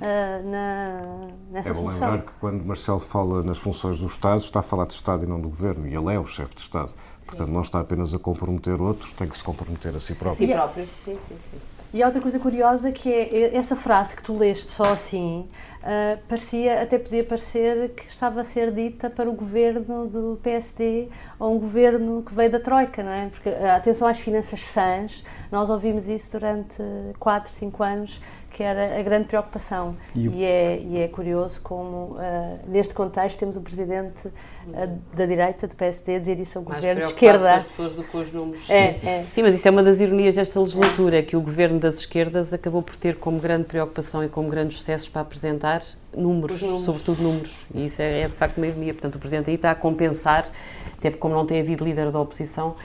Uh, 0.00 0.50
na, 0.50 1.28
nessa 1.50 1.70
é 1.70 1.72
bom 1.72 1.88
lembrar 1.88 2.22
que 2.22 2.32
quando 2.40 2.64
Marcelo 2.64 3.00
fala 3.00 3.42
nas 3.42 3.58
funções 3.58 3.98
do 3.98 4.06
Estado, 4.06 4.40
está 4.40 4.60
a 4.60 4.62
falar 4.62 4.86
de 4.86 4.94
Estado 4.94 5.24
e 5.24 5.26
não 5.26 5.40
do 5.40 5.48
Governo, 5.48 5.86
e 5.86 5.94
ele 5.94 6.14
é 6.14 6.18
o 6.18 6.26
chefe 6.26 6.54
de 6.54 6.62
Estado. 6.62 6.88
Sim. 6.88 7.26
Portanto, 7.26 7.50
não 7.50 7.62
está 7.62 7.80
apenas 7.80 8.14
a 8.14 8.18
comprometer 8.18 8.80
outros, 8.80 9.12
tem 9.12 9.28
que 9.28 9.36
se 9.36 9.44
comprometer 9.44 9.94
a 9.94 10.00
si 10.00 10.14
próprio. 10.14 10.44
A 10.44 10.48
si 10.48 10.54
próprio, 10.54 10.86
sim, 10.86 11.18
sim, 11.28 11.36
sim. 11.50 11.58
E 11.92 12.02
há 12.02 12.06
outra 12.06 12.20
coisa 12.20 12.38
curiosa 12.38 12.92
que 12.92 13.10
é 13.10 13.56
essa 13.56 13.74
frase 13.74 14.14
que 14.14 14.22
tu 14.22 14.36
leste 14.36 14.70
só 14.70 14.92
assim, 14.92 15.48
uh, 15.78 16.18
parecia, 16.28 16.82
até 16.82 16.98
podia 16.98 17.24
parecer 17.24 17.94
que 17.94 18.06
estava 18.10 18.42
a 18.42 18.44
ser 18.44 18.70
dita 18.72 19.08
para 19.08 19.28
o 19.28 19.32
governo 19.32 20.06
do 20.06 20.38
PSD 20.42 21.08
ou 21.38 21.56
um 21.56 21.58
governo 21.58 22.22
que 22.22 22.34
veio 22.34 22.50
da 22.50 22.60
Troika, 22.60 23.02
não 23.02 23.10
é? 23.10 23.28
Porque 23.30 23.48
a 23.48 23.76
atenção 23.76 24.06
às 24.06 24.20
finanças 24.20 24.66
sãs, 24.66 25.24
nós 25.50 25.70
ouvimos 25.70 26.06
isso 26.08 26.30
durante 26.32 26.76
4, 27.18 27.50
5 27.50 27.82
anos 27.82 28.20
que 28.50 28.62
era 28.62 28.98
a 28.98 29.02
grande 29.02 29.26
preocupação. 29.26 29.96
E, 30.14 30.28
e, 30.28 30.44
é, 30.44 30.80
e 30.80 30.98
é, 30.98 31.08
curioso 31.08 31.60
como, 31.62 32.16
uh, 32.16 32.58
neste 32.66 32.94
contexto, 32.94 33.38
temos 33.38 33.56
o 33.56 33.60
presidente 33.60 34.26
uh, 34.26 34.98
da 35.14 35.26
direita, 35.26 35.66
do 35.66 35.74
PSD, 35.74 36.16
a 36.16 36.18
dizer 36.18 36.38
isso 36.38 36.58
ao 36.58 36.64
Mais 36.64 36.76
governo 36.76 37.02
de 37.02 37.08
esquerda. 37.08 37.54
as 37.54 37.64
pessoas 37.64 37.94
do 37.94 38.02
que 38.02 38.16
os 38.16 38.32
números. 38.32 38.68
É, 38.68 38.94
Sim. 38.94 39.06
É. 39.06 39.24
Sim, 39.30 39.42
mas 39.42 39.54
isso 39.54 39.68
é 39.68 39.70
uma 39.70 39.82
das 39.82 40.00
ironias 40.00 40.34
desta 40.34 40.58
legislatura, 40.60 41.18
é 41.18 41.22
que 41.22 41.36
o 41.36 41.40
governo 41.40 41.78
das 41.78 41.98
esquerdas 41.98 42.52
acabou 42.52 42.82
por 42.82 42.96
ter 42.96 43.16
como 43.16 43.38
grande 43.38 43.64
preocupação 43.64 44.24
e 44.24 44.28
como 44.28 44.48
grandes 44.48 44.78
sucessos 44.78 45.08
para 45.08 45.22
apresentar 45.22 45.82
números, 46.16 46.60
números, 46.60 46.84
sobretudo 46.84 47.22
números. 47.22 47.56
E 47.74 47.84
isso 47.84 48.00
é, 48.02 48.22
é, 48.22 48.28
de 48.28 48.34
facto 48.34 48.56
uma 48.56 48.66
ironia. 48.66 48.92
Portanto, 48.92 49.16
o 49.16 49.18
Presidente 49.18 49.50
aí 49.50 49.56
está 49.56 49.70
a 49.70 49.74
compensar, 49.74 50.50
até 50.98 51.10
porque 51.10 51.20
como 51.20 51.34
não 51.34 51.46
tem 51.46 51.60
havido 51.60 51.84
líder 51.84 52.10
da 52.10 52.18
oposição, 52.18 52.76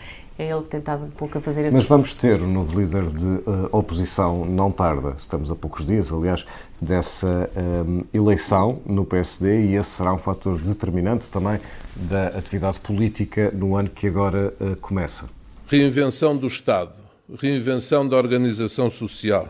é 0.43 0.51
ele 0.51 0.63
que 0.63 0.69
tem 0.69 0.79
estado 0.79 1.05
um 1.05 1.09
pouco 1.09 1.37
a 1.37 1.41
fazer 1.41 1.71
Mas 1.71 1.85
vamos 1.85 2.13
ter 2.13 2.41
um 2.41 2.51
novo 2.51 2.79
líder 2.79 3.05
de 3.05 3.25
uh, 3.25 3.69
oposição 3.71 4.45
não 4.45 4.71
tarda, 4.71 5.15
estamos 5.17 5.49
a 5.49 5.55
poucos 5.55 5.85
dias, 5.85 6.11
aliás, 6.11 6.45
dessa 6.81 7.49
um, 7.55 7.99
eh, 7.99 8.03
eleição 8.17 8.81
no 8.85 9.05
PSD 9.05 9.67
e 9.67 9.75
esse 9.75 9.91
será 9.91 10.13
um 10.13 10.17
fator 10.17 10.59
determinante 10.59 11.29
também 11.29 11.59
da 11.95 12.27
atividade 12.27 12.79
política 12.79 13.51
no 13.51 13.77
ano 13.77 13.89
que 13.89 14.05
agora 14.05 14.53
uh, 14.59 14.75
começa. 14.81 15.29
Reinvenção 15.67 16.35
do 16.35 16.47
Estado, 16.47 16.95
reinvenção 17.39 18.07
da 18.07 18.17
organização 18.17 18.89
social, 18.89 19.47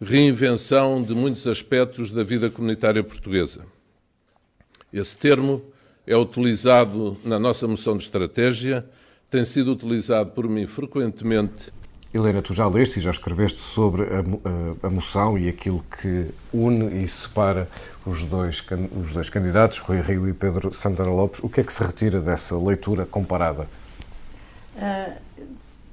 reinvenção 0.00 1.02
de 1.02 1.14
muitos 1.14 1.46
aspectos 1.46 2.10
da 2.10 2.22
vida 2.22 2.48
comunitária 2.48 3.04
portuguesa. 3.04 3.60
Esse 4.92 5.16
termo 5.18 5.62
é 6.06 6.16
utilizado 6.16 7.16
na 7.24 7.38
nossa 7.38 7.66
moção 7.68 7.96
de 7.96 8.04
estratégia 8.04 8.86
tem 9.30 9.44
sido 9.44 9.72
utilizado 9.72 10.30
por 10.30 10.48
mim 10.48 10.66
frequentemente. 10.66 11.72
Helena, 12.14 12.40
tu 12.40 12.54
já 12.54 12.66
leste 12.66 12.98
e 12.98 13.02
já 13.02 13.10
escreveste 13.10 13.60
sobre 13.60 14.02
a, 14.04 14.20
a, 14.20 14.86
a 14.86 14.90
moção 14.90 15.36
e 15.36 15.48
aquilo 15.48 15.84
que 16.00 16.28
une 16.52 17.02
e 17.02 17.08
separa 17.08 17.68
os 18.06 18.24
dois, 18.24 18.64
os 18.98 19.12
dois 19.12 19.28
candidatos, 19.28 19.78
Rui 19.80 20.00
Rio 20.00 20.28
e 20.28 20.32
Pedro 20.32 20.72
Santana 20.72 21.10
Lopes. 21.10 21.40
O 21.42 21.48
que 21.48 21.60
é 21.60 21.64
que 21.64 21.72
se 21.72 21.84
retira 21.84 22.20
dessa 22.20 22.56
leitura 22.56 23.04
comparada? 23.04 23.66
Uh, 24.76 25.26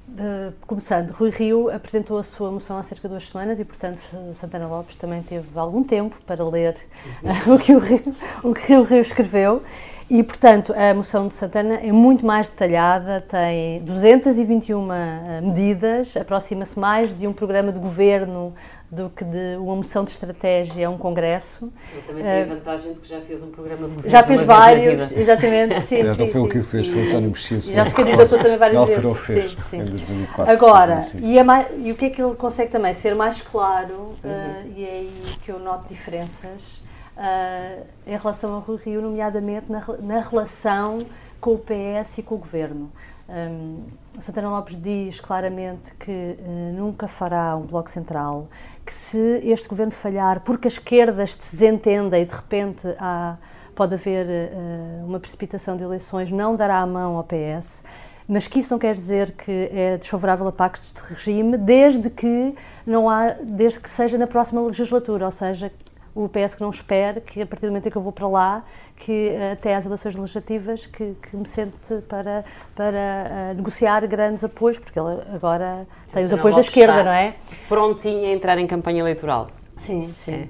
de, 0.06 0.52
começando, 0.66 1.10
Rui 1.10 1.30
Rio 1.30 1.68
apresentou 1.70 2.18
a 2.18 2.22
sua 2.22 2.50
moção 2.50 2.78
há 2.78 2.82
cerca 2.82 3.08
de 3.08 3.14
duas 3.14 3.28
semanas 3.28 3.58
e, 3.58 3.64
portanto, 3.64 4.00
Santana 4.34 4.68
Lopes 4.68 4.96
também 4.96 5.22
teve 5.22 5.46
algum 5.56 5.82
tempo 5.82 6.16
para 6.24 6.44
ler 6.48 6.76
uh, 7.22 7.52
o, 7.52 7.58
que 7.58 7.74
o, 7.74 7.78
Rio, 7.78 8.16
o 8.42 8.54
que 8.54 8.74
o 8.74 8.84
Rio 8.84 9.00
escreveu. 9.00 9.62
E, 10.08 10.22
portanto, 10.22 10.74
a 10.76 10.92
moção 10.92 11.28
de 11.28 11.34
Santana 11.34 11.76
é 11.76 11.90
muito 11.90 12.26
mais 12.26 12.48
detalhada, 12.48 13.24
tem 13.26 13.80
221 13.80 14.92
eh, 14.92 15.40
medidas, 15.40 16.14
aproxima-se 16.14 16.78
mais 16.78 17.16
de 17.16 17.26
um 17.26 17.32
programa 17.32 17.72
de 17.72 17.78
governo 17.78 18.54
do 18.90 19.08
que 19.08 19.24
de 19.24 19.56
uma 19.56 19.76
moção 19.76 20.04
de 20.04 20.10
estratégia 20.10 20.88
a 20.88 20.90
um 20.90 20.98
congresso. 20.98 21.72
Ele 21.90 22.02
também 22.02 22.22
tem 22.22 22.32
a 22.32 22.36
eh, 22.36 22.44
vantagem 22.44 22.92
de 22.92 23.00
que 23.00 23.08
já 23.08 23.20
fez 23.22 23.42
um 23.42 23.50
programa 23.50 23.88
de 23.88 23.94
governo. 23.94 24.10
Já 24.10 24.22
fez 24.22 24.40
vários, 24.42 25.12
exatamente. 25.12 25.86
Sim, 25.86 25.96
Aliás, 26.00 26.18
não 26.18 26.28
foi 26.28 26.40
o 26.42 26.48
que 26.48 26.58
o 26.58 26.64
fez, 26.64 26.86
foi 26.86 27.02
o 27.02 27.08
António 27.08 27.30
Mexia. 27.30 27.60
Já 27.60 27.86
se 27.86 27.94
candidatou 27.94 28.38
também 28.38 28.58
várias 28.58 28.86
vezes. 28.86 29.18
fez, 29.20 29.50
sim, 29.52 29.56
sim. 29.70 29.76
em 29.78 29.84
2004. 29.84 30.52
Agora, 30.52 31.06
e, 31.22 31.42
mais, 31.42 31.66
e, 31.78 31.90
o 31.90 31.94
que 31.96 32.04
é 32.04 32.10
que 32.10 32.22
ele 32.22 32.34
consegue 32.34 32.70
também? 32.70 32.92
Ser 32.92 33.14
mais 33.14 33.40
claro, 33.40 34.14
uhum. 34.22 34.30
uh, 34.30 34.72
e 34.76 34.84
é 34.84 34.90
aí 34.90 35.22
que 35.42 35.50
eu 35.50 35.58
noto 35.58 35.88
diferenças 35.88 36.84
uh, 37.16 37.86
em 38.06 38.16
relação 38.16 38.54
ao 38.54 38.60
Rui 38.60 38.78
Rio, 38.78 39.02
nomeadamente 39.02 39.70
na, 39.70 39.84
na, 40.00 40.20
relação 40.20 41.06
com 41.40 41.54
o 41.54 41.58
PS 41.58 42.18
e 42.18 42.22
com 42.22 42.34
o 42.36 42.38
Governo. 42.38 42.90
Um, 43.28 43.84
Santana 44.20 44.50
Lopes 44.50 44.76
diz 44.80 45.20
claramente 45.20 45.94
que 45.98 46.10
uh, 46.38 46.72
nunca 46.76 47.08
fará 47.08 47.56
um 47.56 47.62
bloco 47.62 47.90
central, 47.90 48.48
que 48.84 48.92
se 48.92 49.40
este 49.44 49.66
governo 49.66 49.92
falhar 49.92 50.40
porque 50.40 50.68
a 50.68 50.70
esquerda 50.70 51.26
se 51.26 51.38
desentenda 51.38 52.18
e 52.18 52.24
de 52.26 52.34
repente 52.34 52.86
há, 52.98 53.36
pode 53.74 53.94
haver 53.94 54.26
uh, 54.26 55.06
uma 55.06 55.18
precipitação 55.18 55.76
de 55.76 55.82
eleições, 55.82 56.30
não 56.30 56.54
dará 56.54 56.80
a 56.80 56.86
mão 56.86 57.16
ao 57.16 57.24
PS, 57.24 57.82
mas 58.28 58.46
que 58.46 58.58
isso 58.58 58.72
não 58.72 58.78
quer 58.78 58.94
dizer 58.94 59.32
que 59.32 59.70
é 59.72 59.96
desfavorável 59.98 60.46
a 60.48 60.52
pactos 60.52 60.92
de 60.92 61.00
regime, 61.00 61.58
desde 61.58 62.08
que 62.08 62.54
não 62.86 63.08
há, 63.08 63.30
desde 63.42 63.80
que 63.80 63.88
seja 63.88 64.16
na 64.16 64.26
próxima 64.26 64.62
legislatura, 64.62 65.26
ou 65.26 65.30
seja, 65.30 65.70
o 66.14 66.28
PS 66.28 66.54
que 66.54 66.60
não 66.60 66.70
espera 66.70 67.20
que 67.20 67.42
a 67.42 67.46
partir 67.46 67.66
do 67.66 67.70
momento 67.70 67.86
em 67.86 67.90
que 67.90 67.96
eu 67.96 68.02
vou 68.02 68.12
para 68.12 68.28
lá, 68.28 68.64
que 68.96 69.28
eh, 69.28 69.52
até 69.52 69.74
às 69.74 69.84
eleições 69.84 70.14
legislativas, 70.14 70.86
que, 70.86 71.14
que 71.20 71.36
me 71.36 71.46
sente 71.46 71.96
para, 72.08 72.44
para 72.74 73.50
uh, 73.52 73.54
negociar 73.56 74.06
grandes 74.06 74.44
apoios, 74.44 74.78
porque 74.78 74.98
ele 74.98 75.20
agora 75.34 75.86
sim, 76.06 76.14
tem 76.14 76.24
os 76.24 76.32
apoios 76.32 76.54
da 76.54 76.60
esquerda, 76.60 77.02
não 77.02 77.10
é? 77.10 77.34
Prontinho 77.68 78.24
a 78.26 78.32
entrar 78.32 78.56
em 78.58 78.66
campanha 78.66 79.00
eleitoral. 79.00 79.48
Sim, 79.76 80.14
sim. 80.24 80.48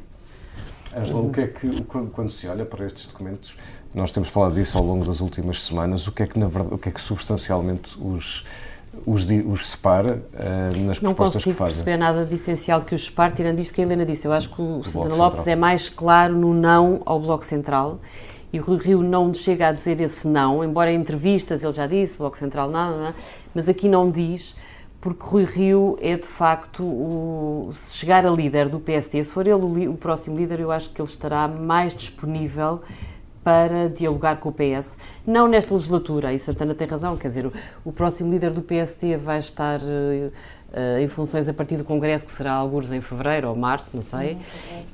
É. 0.94 1.00
Angela, 1.00 1.20
o 1.20 1.30
que 1.30 1.40
é 1.40 1.46
que, 1.46 1.82
quando 1.84 2.30
se 2.30 2.46
olha 2.46 2.64
para 2.64 2.86
estes 2.86 3.06
documentos, 3.06 3.56
nós 3.94 4.12
temos 4.12 4.28
falado 4.28 4.54
disso 4.54 4.76
ao 4.76 4.84
longo 4.84 5.04
das 5.04 5.20
últimas 5.20 5.62
semanas, 5.62 6.06
o 6.06 6.12
que 6.12 6.22
é 6.22 6.26
que, 6.26 6.38
na 6.38 6.46
verdade, 6.46 6.74
o 6.74 6.78
que, 6.78 6.88
é 6.88 6.92
que 6.92 7.00
substancialmente 7.00 7.96
os 7.98 8.44
os, 9.06 9.26
os 9.46 9.66
separa 9.66 10.22
uh, 10.32 10.80
nas 10.86 11.00
não 11.00 11.14
propostas 11.14 11.44
que 11.44 11.52
fazem. 11.52 11.52
Não 11.52 11.54
consigo 11.54 11.64
perceber 11.64 11.96
nada 11.96 12.24
de 12.24 12.34
essencial 12.34 12.82
que 12.82 12.94
os 12.94 13.04
separe, 13.04 13.34
tirando 13.34 13.58
isto 13.58 13.74
que 13.74 13.80
a 13.80 13.84
Helena 13.84 14.04
disse. 14.04 14.26
Eu 14.26 14.32
acho 14.32 14.54
que 14.54 14.60
o, 14.60 14.78
o 14.80 14.84
Santana 14.84 15.14
Lopes 15.14 15.42
Central. 15.42 15.52
é 15.52 15.60
mais 15.60 15.88
claro 15.88 16.34
no 16.34 16.54
não 16.54 17.02
ao 17.04 17.20
Bloco 17.20 17.44
Central 17.44 18.00
e 18.54 18.60
o 18.60 18.62
Rui 18.62 18.78
Rio 18.78 19.02
não 19.02 19.34
chega 19.34 19.66
a 19.66 19.72
dizer 19.72 20.00
esse 20.00 20.28
não, 20.28 20.62
embora 20.62 20.92
em 20.92 20.94
entrevistas 20.94 21.64
ele 21.64 21.72
já 21.72 21.88
disse, 21.88 22.16
Bloco 22.16 22.38
Central 22.38 22.70
nada, 22.70 22.96
não, 22.96 23.14
mas 23.52 23.68
aqui 23.68 23.88
não 23.88 24.08
diz, 24.08 24.54
porque 25.00 25.24
Rui 25.24 25.44
Rio 25.44 25.98
é 26.00 26.16
de 26.16 26.28
facto, 26.28 26.84
o, 26.84 27.72
se 27.74 27.96
chegar 27.96 28.24
a 28.24 28.30
líder 28.30 28.68
do 28.68 28.78
PST, 28.78 29.24
se 29.24 29.32
for 29.32 29.44
ele 29.44 29.56
o, 29.56 29.90
o 29.90 29.96
próximo 29.96 30.36
líder, 30.36 30.60
eu 30.60 30.70
acho 30.70 30.90
que 30.90 31.00
ele 31.02 31.08
estará 31.08 31.48
mais 31.48 31.92
disponível 31.92 32.80
para 33.44 33.90
dialogar 33.90 34.36
com 34.36 34.48
o 34.48 34.52
PS. 34.52 34.96
Não 35.26 35.46
nesta 35.46 35.74
legislatura, 35.74 36.32
e 36.32 36.38
Santana 36.38 36.74
tem 36.74 36.88
razão, 36.88 37.14
quer 37.16 37.28
dizer, 37.28 37.46
o, 37.46 37.52
o 37.84 37.92
próximo 37.92 38.32
líder 38.32 38.52
do 38.52 38.62
PST 38.62 39.18
vai 39.18 39.38
estar 39.38 39.80
uh, 39.82 40.32
uh, 40.72 40.98
em 40.98 41.06
funções 41.08 41.46
a 41.46 41.52
partir 41.52 41.76
do 41.76 41.84
Congresso, 41.84 42.24
que 42.24 42.32
será 42.32 42.54
alguns 42.54 42.90
em 42.90 43.02
fevereiro 43.02 43.50
ou 43.50 43.54
março, 43.54 43.90
não 43.92 44.00
sei, 44.00 44.38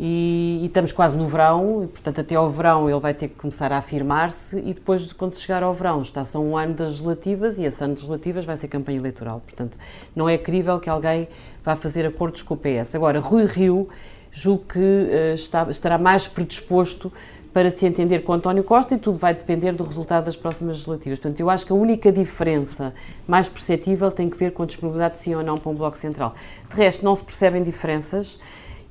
e, 0.00 0.58
e, 0.62 0.66
estamos 0.66 0.90
quase 0.90 1.16
no 1.16 1.28
verão, 1.28 1.84
e 1.84 1.86
portanto 1.86 2.20
até 2.20 2.34
ao 2.34 2.50
verão 2.50 2.90
ele 2.90 2.98
vai 2.98 3.14
ter 3.14 3.28
que 3.28 3.36
começar 3.36 3.72
a 3.72 3.78
afirmar-se, 3.78 4.58
e 4.58 4.74
depois, 4.74 5.12
quando 5.12 5.32
se 5.32 5.40
chegar 5.40 5.62
ao 5.62 5.72
verão, 5.72 6.02
está-se 6.02 6.36
a 6.36 6.40
um 6.40 6.56
ano 6.56 6.74
das 6.74 6.88
legislativas, 6.88 7.56
e 7.56 7.64
esse 7.64 7.82
ano 7.84 7.94
das 7.94 8.02
legislativas 8.02 8.44
vai 8.44 8.56
ser 8.56 8.66
campanha 8.66 8.98
eleitoral, 8.98 9.40
portanto 9.40 9.78
não 10.14 10.28
é 10.28 10.36
crível 10.36 10.80
que 10.80 10.90
alguém 10.90 11.28
vá 11.62 11.76
fazer 11.76 12.04
acordos 12.04 12.42
com 12.42 12.54
o 12.54 12.56
PS. 12.56 12.96
Agora, 12.96 13.20
Rui 13.20 13.44
Rio 13.44 13.88
julgo 14.32 14.64
que 14.64 14.78
uh, 14.78 15.34
está, 15.34 15.66
estará 15.70 15.98
mais 15.98 16.28
predisposto 16.28 17.12
para 17.52 17.70
se 17.70 17.84
entender 17.84 18.20
com 18.20 18.32
António 18.32 18.62
Costa 18.62 18.94
e 18.94 18.98
tudo 18.98 19.18
vai 19.18 19.34
depender 19.34 19.72
do 19.72 19.82
resultado 19.82 20.24
das 20.24 20.36
próximas 20.36 20.76
legislativas. 20.76 21.18
Portanto, 21.18 21.40
eu 21.40 21.50
acho 21.50 21.66
que 21.66 21.72
a 21.72 21.74
única 21.74 22.12
diferença 22.12 22.94
mais 23.26 23.48
perceptível 23.48 24.12
tem 24.12 24.30
que 24.30 24.36
ver 24.36 24.52
com 24.52 24.62
a 24.62 24.66
disponibilidade 24.66 25.16
sim 25.16 25.34
ou 25.34 25.42
não 25.42 25.58
para 25.58 25.70
um 25.70 25.74
Bloco 25.74 25.98
Central. 25.98 26.34
De 26.70 26.76
resto, 26.76 27.04
não 27.04 27.14
se 27.16 27.22
percebem 27.22 27.62
diferenças 27.62 28.38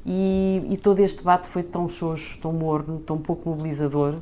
e, 0.05 0.61
e 0.69 0.77
todo 0.77 0.99
este 0.99 1.19
debate 1.19 1.47
foi 1.47 1.63
tão 1.63 1.87
xoxo, 1.87 2.39
tão 2.41 2.51
morno, 2.51 2.99
tão 2.99 3.17
pouco 3.17 3.49
mobilizador, 3.49 4.15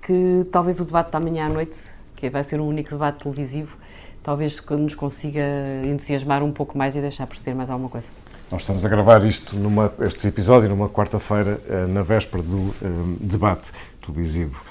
que 0.00 0.46
talvez 0.50 0.78
o 0.78 0.84
debate 0.84 1.10
da 1.10 1.18
manhã 1.18 1.46
à 1.46 1.48
noite, 1.48 1.82
que 2.16 2.30
vai 2.30 2.44
ser 2.44 2.60
o 2.60 2.64
único 2.64 2.90
debate 2.90 3.22
televisivo, 3.22 3.76
talvez 4.22 4.62
nos 4.70 4.94
consiga 4.94 5.42
entusiasmar 5.84 6.42
um 6.42 6.52
pouco 6.52 6.76
mais 6.76 6.96
e 6.96 7.00
deixar 7.00 7.26
perceber 7.26 7.54
mais 7.54 7.70
alguma 7.70 7.88
coisa. 7.88 8.08
Nós 8.50 8.62
estamos 8.62 8.84
a 8.84 8.88
gravar 8.88 9.24
isto, 9.24 9.56
numa, 9.56 9.92
este 10.00 10.26
episódio, 10.26 10.68
numa 10.68 10.88
quarta-feira, 10.88 11.60
eh, 11.68 11.86
na 11.86 12.02
véspera 12.02 12.42
do 12.42 12.56
um, 12.56 12.70
eh, 12.82 13.16
debate 13.20 13.70
televisivo. 14.04 14.62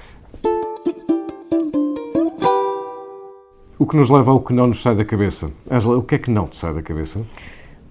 O 3.78 3.88
que 3.88 3.96
nos 3.96 4.10
leva 4.10 4.32
ao 4.32 4.42
que 4.42 4.52
não 4.52 4.68
nos 4.68 4.82
sai 4.82 4.96
da 4.96 5.06
cabeça. 5.06 5.50
Angela, 5.72 5.98
o 5.98 6.04
que 6.04 6.16
é 6.16 6.18
que 6.18 6.30
não 6.30 6.46
te 6.46 6.58
sai 6.58 6.74
da 6.74 6.82
cabeça? 6.82 7.22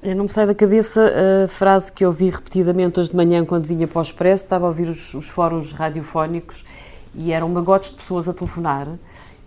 Não 0.02 0.24
me 0.24 0.28
sai 0.28 0.46
da 0.46 0.54
cabeça 0.54 1.10
a 1.44 1.48
frase 1.48 1.90
que 1.90 2.04
eu 2.04 2.10
ouvi 2.10 2.28
repetidamente 2.28 3.00
hoje 3.00 3.10
de 3.10 3.16
manhã 3.16 3.44
quando 3.44 3.64
vinha 3.64 3.88
para 3.88 3.98
o 3.98 4.02
Expresso, 4.02 4.44
estava 4.44 4.66
a 4.66 4.68
ouvir 4.68 4.88
os, 4.88 5.14
os 5.14 5.26
fóruns 5.26 5.72
radiofónicos 5.72 6.64
e 7.14 7.32
eram 7.32 7.48
magotes 7.48 7.90
de 7.90 7.96
pessoas 7.96 8.28
a 8.28 8.34
telefonar 8.34 8.86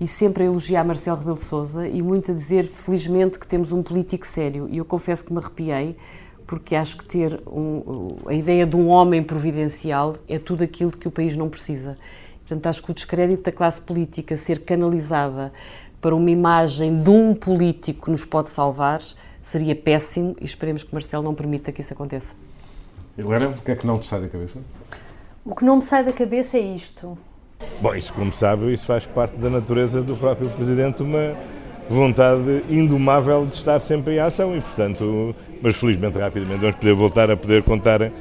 e 0.02 0.08
sempre 0.08 0.44
a 0.44 0.48
elogiar 0.48 0.84
Marcelo 0.84 1.20
Rebelo 1.20 1.38
de 1.38 1.44
Sousa 1.44 1.88
e 1.88 2.02
muito 2.02 2.32
a 2.32 2.34
dizer, 2.34 2.66
felizmente, 2.66 3.38
que 3.38 3.46
temos 3.46 3.72
um 3.72 3.84
político 3.84 4.26
sério. 4.26 4.68
E 4.68 4.80
eu 4.80 4.84
confesso 4.84 5.24
que 5.24 5.32
me 5.32 5.38
arrepiei, 5.38 5.96
porque 6.48 6.76
acho 6.76 6.98
que 6.98 7.06
ter 7.06 7.40
um, 7.46 8.16
a 8.26 8.34
ideia 8.34 8.66
de 8.66 8.76
um 8.76 8.88
homem 8.88 9.22
providencial 9.22 10.16
é 10.28 10.40
tudo 10.40 10.64
aquilo 10.64 10.90
que 10.90 11.08
o 11.08 11.12
país 11.12 11.38
não 11.38 11.48
precisa. 11.48 12.00
Portanto, 12.40 12.66
acho 12.66 12.82
que 12.82 12.90
o 12.90 12.96
descrédito 12.96 13.44
da 13.44 13.52
classe 13.52 13.80
política 13.80 14.36
ser 14.38 14.62
canalizada 14.62 15.54
para 16.02 16.16
uma 16.16 16.32
imagem 16.32 17.04
de 17.04 17.10
um 17.12 17.36
político 17.36 18.06
que 18.06 18.12
nos 18.12 18.26
pode 18.26 18.50
salvar 18.50 19.04
seria 19.44 19.76
péssimo 19.76 20.36
e 20.42 20.46
esperemos 20.46 20.84
que 20.84 20.92
Marcelo 20.92 21.24
não 21.24 21.36
permita 21.36 21.72
que 21.72 21.82
isso 21.82 21.94
aconteça. 21.94 22.34
Helena, 23.16 23.50
o 23.50 23.62
que 23.62 23.70
é 23.70 23.76
que 23.76 23.86
não 23.86 24.00
te 24.00 24.08
sai 24.08 24.22
da 24.22 24.28
cabeça? 24.28 24.58
O 25.46 25.54
que 25.54 25.64
não 25.64 25.76
me 25.76 25.84
sai 25.84 26.04
da 26.04 26.12
cabeça 26.12 26.58
é 26.58 26.62
isto. 26.62 27.16
Bom, 27.82 27.96
isso 27.96 28.14
como 28.14 28.32
sabe, 28.32 28.74
isso 28.74 28.86
faz 28.86 29.06
parte 29.06 29.36
da 29.38 29.50
natureza 29.50 30.02
do 30.02 30.16
próprio 30.16 30.50
Presidente, 30.50 31.02
uma 31.02 31.36
vontade 31.90 32.64
indomável 32.70 33.46
de 33.46 33.56
estar 33.56 33.80
sempre 33.82 34.16
em 34.16 34.20
ação 34.20 34.56
e, 34.56 34.62
portanto, 34.62 35.36
mas 35.62 35.76
felizmente 35.76 36.18
rapidamente 36.18 36.60
vamos 36.60 36.76
poder 36.76 36.94
voltar 36.94 37.32
a 37.32 37.38
poder 37.38 37.64
contar 37.64 38.12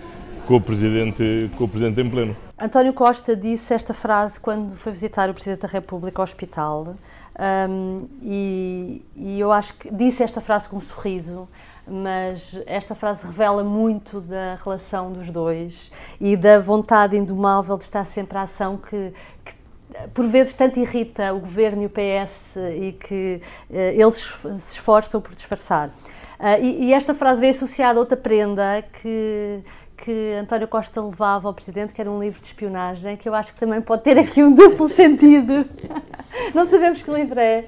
com 0.46 0.56
o 0.56 0.60
Presidente, 0.60 1.50
com 1.56 1.64
o 1.64 1.68
Presidente 1.68 2.00
em 2.00 2.10
pleno. 2.10 2.36
António 2.58 2.92
Costa 2.92 3.36
disse 3.36 3.72
esta 3.72 3.94
frase 3.94 4.40
quando 4.40 4.74
foi 4.74 4.92
visitar 4.92 5.30
o 5.30 5.34
Presidente 5.34 5.60
da 5.60 5.68
República 5.68 6.20
ao 6.20 6.24
hospital 6.24 6.96
um, 7.38 8.08
e, 8.22 9.02
e, 9.16 9.40
eu 9.40 9.50
acho 9.52 9.74
que 9.74 9.90
disse 9.94 10.22
esta 10.22 10.40
frase 10.40 10.68
com 10.68 10.76
um 10.76 10.80
sorriso 10.80 11.48
mas 11.86 12.60
esta 12.66 12.94
frase 12.94 13.26
revela 13.26 13.64
muito 13.64 14.20
da 14.20 14.56
relação 14.62 15.12
dos 15.12 15.30
dois 15.30 15.90
e 16.20 16.36
da 16.36 16.60
vontade 16.60 17.16
indomável 17.16 17.76
de 17.76 17.84
estar 17.84 18.04
sempre 18.04 18.38
à 18.38 18.42
ação 18.42 18.76
que, 18.76 19.12
que 19.44 19.54
por 20.14 20.26
vezes 20.26 20.54
tanto 20.54 20.78
irrita 20.78 21.32
o 21.34 21.40
governo 21.40 21.82
e 21.82 21.86
o 21.86 21.90
PS 21.90 22.56
e 22.56 22.92
que 22.92 23.40
uh, 23.68 23.74
eles 23.74 24.16
se 24.60 24.72
esforçam 24.72 25.20
por 25.20 25.34
disfarçar. 25.34 25.88
Uh, 25.88 26.62
e, 26.62 26.84
e, 26.86 26.92
esta 26.92 27.14
frase 27.14 27.40
vem 27.40 27.50
associada 27.50 27.98
a 27.98 28.00
outra 28.00 28.16
prenda 28.16 28.82
que, 29.02 29.60
que 29.96 30.32
António 30.40 30.66
Costa 30.68 31.02
levava 31.02 31.48
ao 31.48 31.54
Presidente, 31.54 31.92
que 31.92 32.00
era 32.00 32.10
um 32.10 32.18
livro 32.18 32.40
de 32.40 32.46
espionagem, 32.46 33.16
que 33.16 33.28
eu 33.28 33.34
acho 33.34 33.52
que 33.52 33.60
também 33.60 33.80
pode 33.82 34.02
ter 34.02 34.18
aqui 34.18 34.42
um 34.42 34.54
duplo 34.54 34.88
sentido. 34.88 35.66
Não 36.54 36.64
sabemos 36.64 37.02
que 37.02 37.10
livro 37.10 37.38
é, 37.38 37.66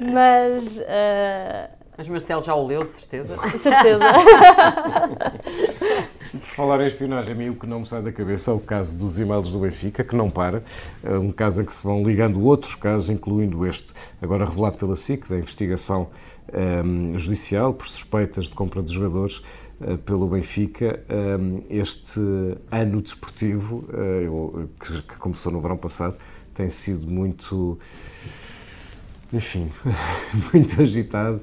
mas. 0.00 0.76
Uh, 0.78 1.73
mas 1.96 2.08
Marcelo 2.08 2.42
já 2.42 2.54
o 2.54 2.66
leu, 2.66 2.84
de 2.84 2.92
certeza? 2.92 3.36
De 3.46 3.58
certeza. 3.58 4.04
Por 6.32 6.40
falar 6.40 6.80
em 6.80 6.86
espionagem, 6.86 7.32
a 7.32 7.36
mim 7.36 7.50
o 7.50 7.54
que 7.54 7.66
não 7.66 7.80
me 7.80 7.86
sai 7.86 8.02
da 8.02 8.10
cabeça 8.10 8.50
é 8.50 8.54
o 8.54 8.58
caso 8.58 8.98
dos 8.98 9.20
e-mails 9.20 9.52
do 9.52 9.60
Benfica, 9.60 10.02
que 10.02 10.16
não 10.16 10.28
para. 10.28 10.64
É 11.02 11.16
um 11.16 11.30
caso 11.30 11.62
em 11.62 11.64
que 11.64 11.72
se 11.72 11.84
vão 11.84 12.02
ligando 12.02 12.44
outros 12.44 12.74
casos, 12.74 13.08
incluindo 13.08 13.64
este, 13.64 13.92
agora 14.20 14.44
revelado 14.44 14.76
pela 14.76 14.96
SIC, 14.96 15.28
da 15.28 15.36
investigação 15.36 16.10
um, 16.52 17.10
ehm, 17.10 17.16
judicial 17.16 17.72
por 17.72 17.86
suspeitas 17.86 18.46
de 18.46 18.54
compra 18.54 18.82
de 18.82 18.92
jogadores 18.92 19.42
uh, 19.80 19.96
pelo 19.98 20.26
Benfica. 20.26 21.00
Um, 21.08 21.14
ehm, 21.14 21.62
este 21.70 22.20
ano 22.68 23.00
desportivo, 23.00 23.84
uh, 23.90 24.68
que, 24.80 25.02
que 25.02 25.16
começou 25.18 25.52
no 25.52 25.60
verão 25.60 25.76
passado, 25.76 26.18
tem 26.52 26.68
sido 26.68 27.06
muito 27.06 27.78
enfim, 29.32 29.70
muito 30.52 30.80
agitado 30.80 31.40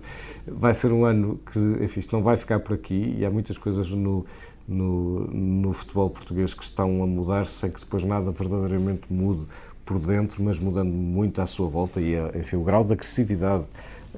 vai 0.48 0.74
ser 0.74 0.92
um 0.92 1.06
ano 1.06 1.40
que, 1.52 1.60
enfim, 1.84 2.00
isto 2.00 2.16
não 2.16 2.24
vai 2.24 2.38
ficar 2.38 2.60
por 2.60 2.74
aqui 2.74 3.16
e 3.18 3.26
há 3.26 3.30
muitas 3.30 3.58
coisas 3.58 3.90
no, 3.92 4.26
no, 4.68 5.28
no 5.28 5.74
futebol 5.74 6.10
português 6.10 6.54
que 6.54 6.64
estão 6.64 7.04
a 7.04 7.08
mudar 7.08 7.46
sem 7.46 7.72
que 7.72 7.80
depois 7.80 8.04
nada 8.04 8.32
verdadeiramente 8.32 9.12
mude 9.12 9.46
por 9.86 10.00
dentro, 10.00 10.44
mas 10.44 10.60
mudando 10.60 10.92
muito 10.92 11.42
à 11.42 11.46
sua 11.46 11.68
volta 11.68 12.00
e, 12.00 12.16
enfim, 12.38 12.56
o 12.56 12.64
grau 12.64 12.84
de 12.84 12.94
agressividade 12.94 13.66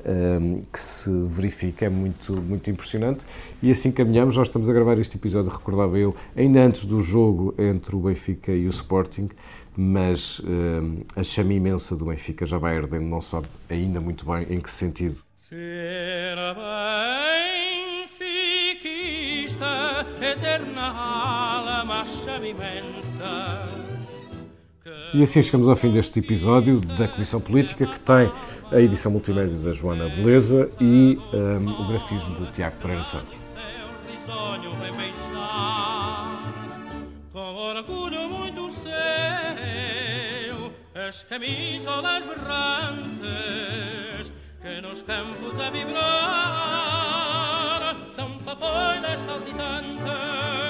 um, 0.06 0.62
que 0.72 0.80
se 0.80 1.10
verifica 1.24 1.86
é 1.86 1.90
muito, 1.90 2.34
muito 2.34 2.70
impressionante. 2.70 3.26
E 3.62 3.72
assim 3.72 3.92
caminhamos, 3.92 4.38
nós 4.38 4.48
estamos 4.48 4.70
a 4.70 4.74
gravar 4.74 5.00
este 5.00 5.18
episódio, 5.18 5.52
recordava 5.52 5.98
eu, 5.98 6.16
ainda 6.36 6.62
antes 6.62 6.86
do 6.86 7.02
jogo 7.02 7.54
entre 7.58 7.96
o 7.96 8.00
Benfica 8.00 8.52
e 8.52 8.66
o 8.66 8.70
Sporting, 8.70 9.30
mas 9.76 10.40
um, 10.42 10.98
a 11.16 11.24
chama 11.24 11.54
imensa 11.54 11.96
do 11.96 12.06
Benfica. 12.06 12.46
Já 12.46 12.58
vai 12.58 12.78
ardendo, 12.78 13.06
não 13.06 13.22
sabe 13.22 13.48
ainda 13.70 14.00
muito 14.00 14.26
bem 14.26 14.46
em 14.50 14.60
que 14.60 14.70
sentido 14.70 15.18
Ser 15.44 16.38
benfiquista, 18.08 20.06
eterna 20.22 20.88
alma 20.88 22.06
imensa. 22.42 23.68
E 25.14 25.22
assim 25.22 25.44
chegamos 25.44 25.68
ao 25.68 25.76
fim 25.76 25.92
deste 25.92 26.20
episódio 26.20 26.80
da 26.80 27.10
Comissão 27.10 27.42
Política, 27.42 27.86
que 27.86 28.00
tem 28.00 28.32
a 28.72 28.80
edição 28.80 29.12
multimédia 29.12 29.58
da 29.58 29.74
Joana 29.74 30.08
Beleza 30.08 30.72
e 30.80 31.20
um, 31.34 31.82
o 31.82 31.88
grafismo 31.90 32.36
do 32.36 32.50
Tiago 32.54 32.78
Pereira 32.78 33.04
Santos. 33.04 33.36
Camisolas 41.28 42.26
berrantes 42.26 43.93
nos 44.82 45.02
campos 45.02 45.60
a 45.60 45.70
vibrar, 45.70 45.96
são 48.12 48.38
papoilas 48.40 49.20
saltitantes. 49.20 50.63